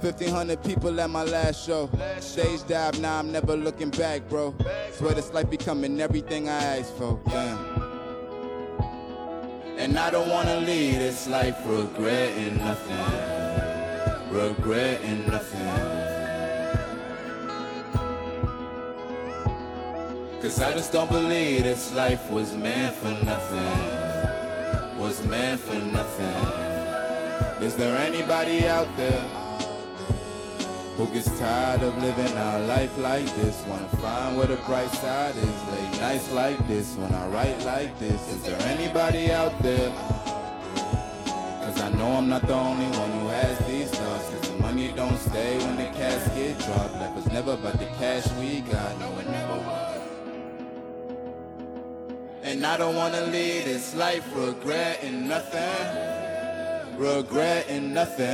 1500 0.00 0.62
people 0.62 1.00
at 1.00 1.10
my 1.10 1.24
last 1.24 1.66
show. 1.66 1.90
Stage 2.20 2.66
dive, 2.68 3.00
now 3.00 3.18
I'm 3.18 3.32
never 3.32 3.56
looking 3.56 3.90
back, 3.90 4.28
bro. 4.28 4.54
Swear 4.92 5.14
this 5.14 5.32
life 5.32 5.50
becoming 5.50 6.00
everything 6.00 6.48
I 6.48 6.78
asked 6.78 6.94
for. 6.94 7.20
Damn. 7.28 7.58
And 9.76 9.98
I 9.98 10.10
don't 10.10 10.28
wanna 10.28 10.60
leave 10.60 10.98
this 10.98 11.26
life 11.28 11.56
regretting 11.66 12.58
nothing. 12.58 12.96
Regretting 14.30 15.26
nothing. 15.26 15.97
Cause 20.40 20.60
I 20.62 20.72
just 20.72 20.92
don't 20.92 21.10
believe 21.10 21.64
this 21.64 21.92
life 21.94 22.30
was 22.30 22.54
meant 22.54 22.94
for 22.94 23.10
nothing. 23.24 24.96
Was 24.96 25.26
meant 25.26 25.60
for 25.60 25.74
nothing. 25.74 27.60
Is 27.60 27.74
there 27.74 27.98
anybody 27.98 28.68
out 28.68 28.86
there 28.96 29.20
who 30.96 31.08
gets 31.08 31.36
tired 31.40 31.82
of 31.82 32.00
living 32.00 32.38
our 32.38 32.60
life 32.60 32.96
like 32.98 33.26
this? 33.34 33.64
Wanna 33.66 33.88
find 33.96 34.36
where 34.36 34.46
the 34.46 34.58
bright 34.58 34.90
side 34.92 35.34
is? 35.34 35.68
Late 35.72 36.00
nights 36.00 36.30
like 36.30 36.68
this, 36.68 36.94
when 36.94 37.12
I 37.12 37.26
write 37.30 37.60
like 37.64 37.98
this. 37.98 38.20
Is 38.32 38.44
there 38.44 38.62
anybody 38.68 39.32
out 39.32 39.60
there? 39.60 39.90
Cause 41.64 41.80
I 41.82 41.90
know 41.98 42.12
I'm 42.12 42.28
not 42.28 42.46
the 42.46 42.54
only 42.54 42.86
one 42.96 43.10
who 43.10 43.26
has 43.26 43.58
these 43.66 43.90
thoughts. 43.90 44.30
Cause 44.30 44.52
the 44.52 44.58
money 44.58 44.92
don't 44.94 45.18
stay 45.18 45.58
when 45.58 45.76
the 45.78 45.86
casket 45.98 46.56
drop. 46.60 46.92
Life 46.92 47.14
was 47.16 47.26
never 47.26 47.54
about 47.54 47.76
the 47.80 47.86
cash 47.98 48.30
we 48.34 48.60
got. 48.60 49.00
No, 49.00 49.18
it 49.18 49.28
never 49.28 49.54
was. 49.54 49.77
And 52.58 52.66
I 52.66 52.76
don't 52.76 52.96
wanna 52.96 53.20
leave 53.20 53.66
this 53.66 53.94
life 53.94 54.24
regretting 54.34 55.28
nothing. 55.28 55.62
regretting 56.96 57.94
nothing. 57.94 58.26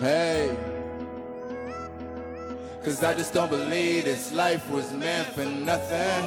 Hey. 0.00 0.56
Cause 2.82 3.04
I 3.04 3.12
just 3.12 3.34
don't 3.34 3.50
believe 3.50 4.06
this 4.06 4.32
life 4.32 4.70
was 4.70 4.90
meant 4.92 5.28
for 5.34 5.44
nothing. 5.44 6.24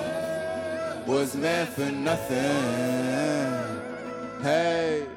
Was 1.07 1.33
meant 1.35 1.69
for 1.69 1.89
nothing. 1.89 2.37
Hey. 4.43 5.14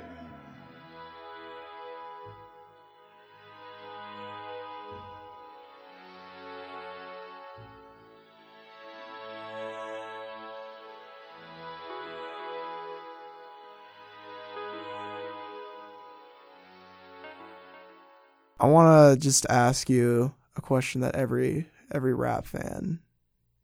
I 18.60 18.66
want 18.66 19.14
to 19.14 19.22
just 19.22 19.46
ask 19.48 19.88
you 19.88 20.34
a 20.56 20.60
question 20.60 21.00
that 21.02 21.14
every 21.14 21.68
every 21.92 22.12
rap 22.14 22.44
fan 22.44 23.00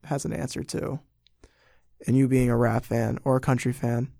has 0.04 0.24
an 0.24 0.32
answer 0.32 0.62
to. 0.62 1.00
And 2.06 2.16
you 2.16 2.28
being 2.28 2.50
a 2.50 2.56
rap 2.56 2.84
fan 2.84 3.18
or 3.24 3.36
a 3.36 3.40
country 3.40 3.72
fan, 3.72 4.12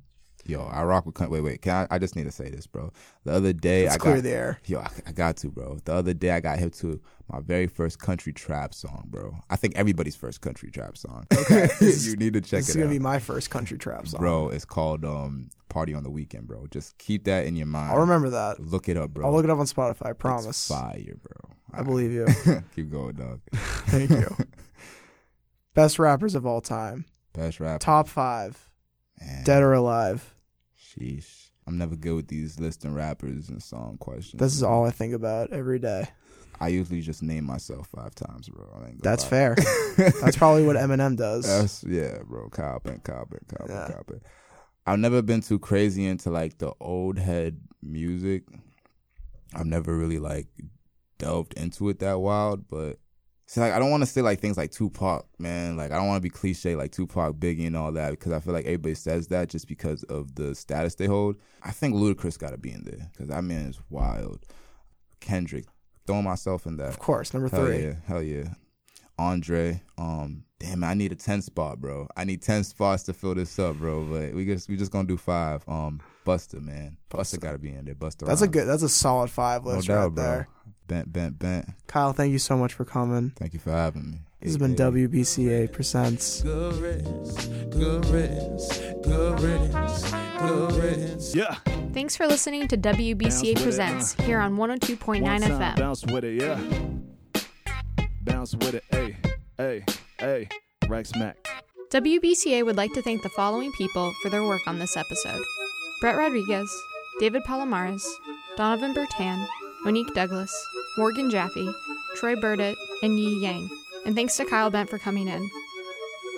Yo, 0.47 0.63
I 0.63 0.83
rock 0.85 1.07
with. 1.07 1.19
Wait, 1.31 1.41
wait. 1.41 1.63
Can 1.63 1.87
I? 1.91 1.95
I 1.95 1.99
just 1.99 2.17
need 2.17 2.25
to 2.25 2.31
say 2.31 2.51
this, 2.51 2.67
bro. 2.67 2.93
The 3.25 3.33
other 3.33 3.53
day, 3.55 3.85
let's 3.85 3.95
I 3.95 3.99
clear 3.99 4.15
got. 4.17 4.23
the 4.25 4.31
air. 4.31 4.59
Yo, 4.67 4.81
I, 4.81 4.91
I 5.07 5.13
got 5.13 5.37
to, 5.39 5.49
bro. 5.49 5.79
The 5.85 5.95
other 5.95 6.13
day, 6.13 6.33
I 6.33 6.41
got 6.41 6.59
hip 6.59 6.75
to 6.75 7.01
my 7.33 7.41
very 7.41 7.67
first 7.67 7.99
country 7.99 8.33
trap 8.33 8.75
song, 8.75 9.05
bro. 9.07 9.35
I 9.49 9.57
think 9.57 9.75
everybody's 9.77 10.17
first 10.17 10.43
country 10.43 10.71
trap 10.71 10.99
song. 10.99 11.27
Okay, 11.35 11.69
you 11.81 12.17
need 12.17 12.35
to 12.35 12.41
check 12.43 12.53
it 12.53 12.57
out. 12.57 12.59
This 12.61 12.69
is 12.71 12.77
gonna 12.77 12.87
out, 12.89 12.93
be 12.93 12.99
my 12.99 13.19
first 13.19 13.49
country 13.49 13.79
trap 13.79 14.07
song. 14.07 14.21
bro. 14.21 14.49
It's 14.51 14.67
called 14.67 15.05
um 15.07 15.49
"Party 15.71 15.95
on 15.95 16.03
the 16.03 16.11
Weekend," 16.11 16.47
bro. 16.47 16.67
Just 16.71 16.99
keep 16.99 17.25
that 17.25 17.47
in 17.47 17.57
your 17.57 17.67
mind. 17.67 17.93
I'll 17.93 18.01
remember 18.01 18.29
that. 18.31 18.61
Look 18.61 18.89
it 18.91 18.99
up, 18.99 19.11
bro. 19.15 19.25
I'll 19.27 19.33
look 19.33 19.45
it 19.45 19.51
up 19.51 19.59
on 19.59 19.67
Spotify. 19.67 20.07
I 20.07 20.11
It's 20.11 20.19
promise. 20.19 20.69
fire, 20.69 21.17
bro. 21.23 21.51
I 21.73 21.83
believe 21.83 22.13
you. 22.13 22.27
keep 22.77 22.91
going, 22.91 23.15
dog. 23.17 23.41
Thank 23.87 24.11
you. 24.11 24.37
Best 25.75 25.99
rappers 25.99 26.35
of 26.35 26.47
all 26.47 26.61
time. 26.61 27.07
Best 27.33 27.59
rap. 27.61 27.81
Top 27.81 28.09
five. 28.09 28.71
Man. 29.21 29.45
Dead 29.45 29.63
or 29.63 29.73
alive. 29.73 30.34
Sheesh. 30.99 31.51
I'm 31.67 31.79
never 31.79 31.97
good 31.97 32.15
with 32.15 32.29
these 32.29 32.61
listing 32.61 32.95
rappers 32.95 33.49
and 33.49 33.63
song 33.63 33.97
questions. 33.99 34.39
This 34.39 34.55
is 34.55 34.63
all 34.63 34.85
I 34.85 34.91
think 34.91 35.15
about 35.15 35.53
every 35.53 35.79
day. 35.79 36.07
I 36.61 36.69
usually 36.69 37.01
just 37.01 37.23
name 37.23 37.45
myself 37.45 37.89
five 37.89 38.15
times, 38.15 38.49
bro. 38.49 38.65
I 38.81 38.89
ain't 38.91 39.03
That's 39.03 39.25
lie. 39.25 39.31
fair. 39.31 39.57
That's 39.97 40.37
probably 40.37 40.65
what 40.65 40.77
Eminem 40.77 41.17
does. 41.17 41.47
That's 41.47 41.83
yeah, 41.85 42.19
bro. 42.25 42.49
Copping, 42.51 43.01
copping, 43.01 43.41
copping, 43.49 43.75
Yeah. 43.75 43.89
copping. 43.93 44.21
I've 44.87 44.99
never 44.99 45.23
been 45.23 45.41
too 45.41 45.59
crazy 45.59 46.07
into 46.07 46.31
like 46.31 46.59
the 46.59 46.73
old 46.81 47.19
head 47.19 47.59
music. 47.83 48.45
I've 49.55 49.67
never 49.67 49.97
really 49.97 50.19
like 50.19 50.47
delved 51.19 51.55
into 51.55 51.89
it 51.89 51.99
that 52.01 52.21
wild, 52.21 52.69
but 52.69 52.99
see, 53.47 53.61
like 53.61 53.73
I 53.73 53.79
don't 53.79 53.91
want 53.91 54.03
to 54.03 54.07
say 54.07 54.23
like 54.23 54.41
things 54.41 54.57
like 54.57 54.71
Tupac, 54.71 55.27
man. 55.39 55.77
Like 55.77 55.91
I 55.93 55.97
don't 55.97 56.07
want 56.09 56.19
to 56.19 56.23
be 56.23 56.31
cliche 56.31 56.77
like 56.77 56.93
Tupac, 56.93 57.37
Biggie, 57.37 57.67
and 57.67 57.77
all 57.77 57.93
that 57.93 58.11
because 58.11 58.33
I 58.33 58.41
feel 58.41 58.53
like 58.53 58.65
everybody 58.67 58.95
says 58.95 59.29
that 59.29 59.49
just 59.49 59.69
because 59.69 60.03
of 60.05 60.35
the 60.35 60.55
status 60.55 60.95
they 60.95 61.07
hold. 61.07 61.37
I 61.63 61.71
think 61.71 61.95
Ludacris 61.95 62.39
got 62.39 62.51
to 62.51 62.59
be 62.59 62.73
in 62.73 62.85
there 62.85 63.11
because 63.13 63.29
that 63.29 63.45
man 63.45 63.67
is 63.67 63.81
wild. 63.91 64.45
Kendrick, 65.21 65.65
throwing 66.07 66.25
myself 66.25 66.67
in 66.67 66.77
that. 66.77 66.89
Of 66.89 66.99
course, 66.99 67.33
number 67.33 67.49
Hell 67.49 67.65
three. 67.67 67.83
yeah, 67.85 67.95
hell 68.07 68.23
yeah. 68.23 68.49
Andre, 69.17 69.81
um, 69.97 70.43
damn, 70.59 70.83
I 70.83 70.95
need 70.95 71.13
a 71.13 71.15
ten 71.15 71.41
spot, 71.41 71.81
bro. 71.81 72.09
I 72.17 72.25
need 72.25 72.43
ten 72.43 72.65
spots 72.65 73.05
to 73.05 73.13
fill 73.13 73.37
this 73.37 73.57
up, 73.61 73.77
bro. 73.77 74.03
But 74.05 74.35
we 74.35 74.45
just 74.45 74.69
we 74.69 74.77
just 74.77 74.91
gonna 74.91 75.07
do 75.07 75.17
five. 75.17 75.63
Um, 75.69 76.01
Busta, 76.27 76.61
man, 76.61 76.97
Busta 77.11 77.39
got 77.39 77.53
to 77.53 77.59
be 77.59 77.71
in 77.71 77.85
there. 77.85 77.95
Busta, 77.95 78.27
That's 78.27 78.43
a 78.43 78.49
good. 78.49 78.67
That's 78.67 78.83
a 78.83 78.89
solid 78.89 79.31
five 79.31 79.65
no 79.65 79.71
list 79.73 79.87
doubt, 79.89 80.03
right 80.03 80.15
bro. 80.15 80.25
there. 80.25 80.49
Bent, 80.95 81.13
bent, 81.13 81.39
bent. 81.41 81.69
Kyle, 81.89 82.13
thank 82.13 82.31
you 82.31 82.39
so 82.39 82.57
much 82.57 82.73
for 82.73 82.85
coming. 82.85 83.31
Thank 83.35 83.53
you 83.53 83.59
for 83.59 83.73
having 83.73 84.13
me. 84.13 84.19
This 84.41 84.51
has 84.51 84.59
been 84.59 84.75
Yeah. 84.75 84.91
WBCA 84.91 85.67
presents. 85.67 86.43
Good 86.43 86.77
riddance, 86.77 87.47
good 87.71 88.07
riddance, 88.07 88.79
good 89.03 89.41
riddance, 89.41 90.13
good 90.39 90.73
riddance. 90.77 91.35
Yeah. 91.35 91.57
Thanks 91.93 92.17
for 92.17 92.29
listening 92.29 92.69
to 92.69 92.77
WBCA 92.77 93.17
Bounce 93.25 93.43
with 93.43 93.59
it, 93.59 93.63
Presents 93.65 94.13
here 94.23 94.39
on 94.39 94.57
102.9 94.57 95.21
One 95.23 95.41
time, 95.41 95.51
FM. 95.51 95.77
Bounce 95.77 96.07
with 96.07 96.23
it, 96.23 96.41
yeah. 96.41 96.61
Bounce 98.23 98.55
with 98.55 98.75
it, 98.75 98.85
hey, 98.93 99.17
hey, 99.59 99.85
hey. 100.21 100.49
Rex 100.87 101.13
Mac. 101.17 101.37
WBCA 101.91 102.65
would 102.65 102.77
like 102.77 102.93
to 102.93 103.03
thank 103.03 103.23
the 103.25 103.31
following 103.31 103.73
people 103.73 104.13
for 104.23 104.29
their 104.29 104.45
work 104.45 104.63
on 104.69 104.79
this 104.79 104.97
episode 104.97 105.43
Brett 106.01 106.15
Rodriguez, 106.17 106.71
David 107.19 107.43
Palomares, 107.43 108.05
Donovan 108.57 108.95
Bertan, 108.95 109.45
Monique 109.85 110.15
Douglas, 110.15 110.51
Morgan 110.97 111.31
Jaffe, 111.31 111.69
Troy 112.17 112.37
Burdett, 112.37 112.77
and 113.03 113.19
Yi 113.19 113.41
Yang. 113.41 113.71
And 114.07 114.15
thanks 114.15 114.37
to 114.37 114.45
Kyle 114.45 114.71
Bent 114.71 114.91
for 114.91 114.99
coming 114.99 115.29
in. 115.29 115.51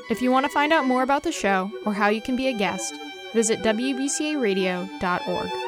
If 0.09 0.23
you 0.23 0.31
want 0.31 0.47
to 0.47 0.53
find 0.53 0.73
out 0.73 0.87
more 0.87 1.03
about 1.03 1.25
the 1.25 1.33
show 1.33 1.71
or 1.85 1.92
how 1.92 2.09
you 2.09 2.23
can 2.23 2.37
be 2.37 2.49
a 2.49 2.57
guest, 2.57 2.95
visit 3.35 3.61
WBCAradio.org. 3.61 5.66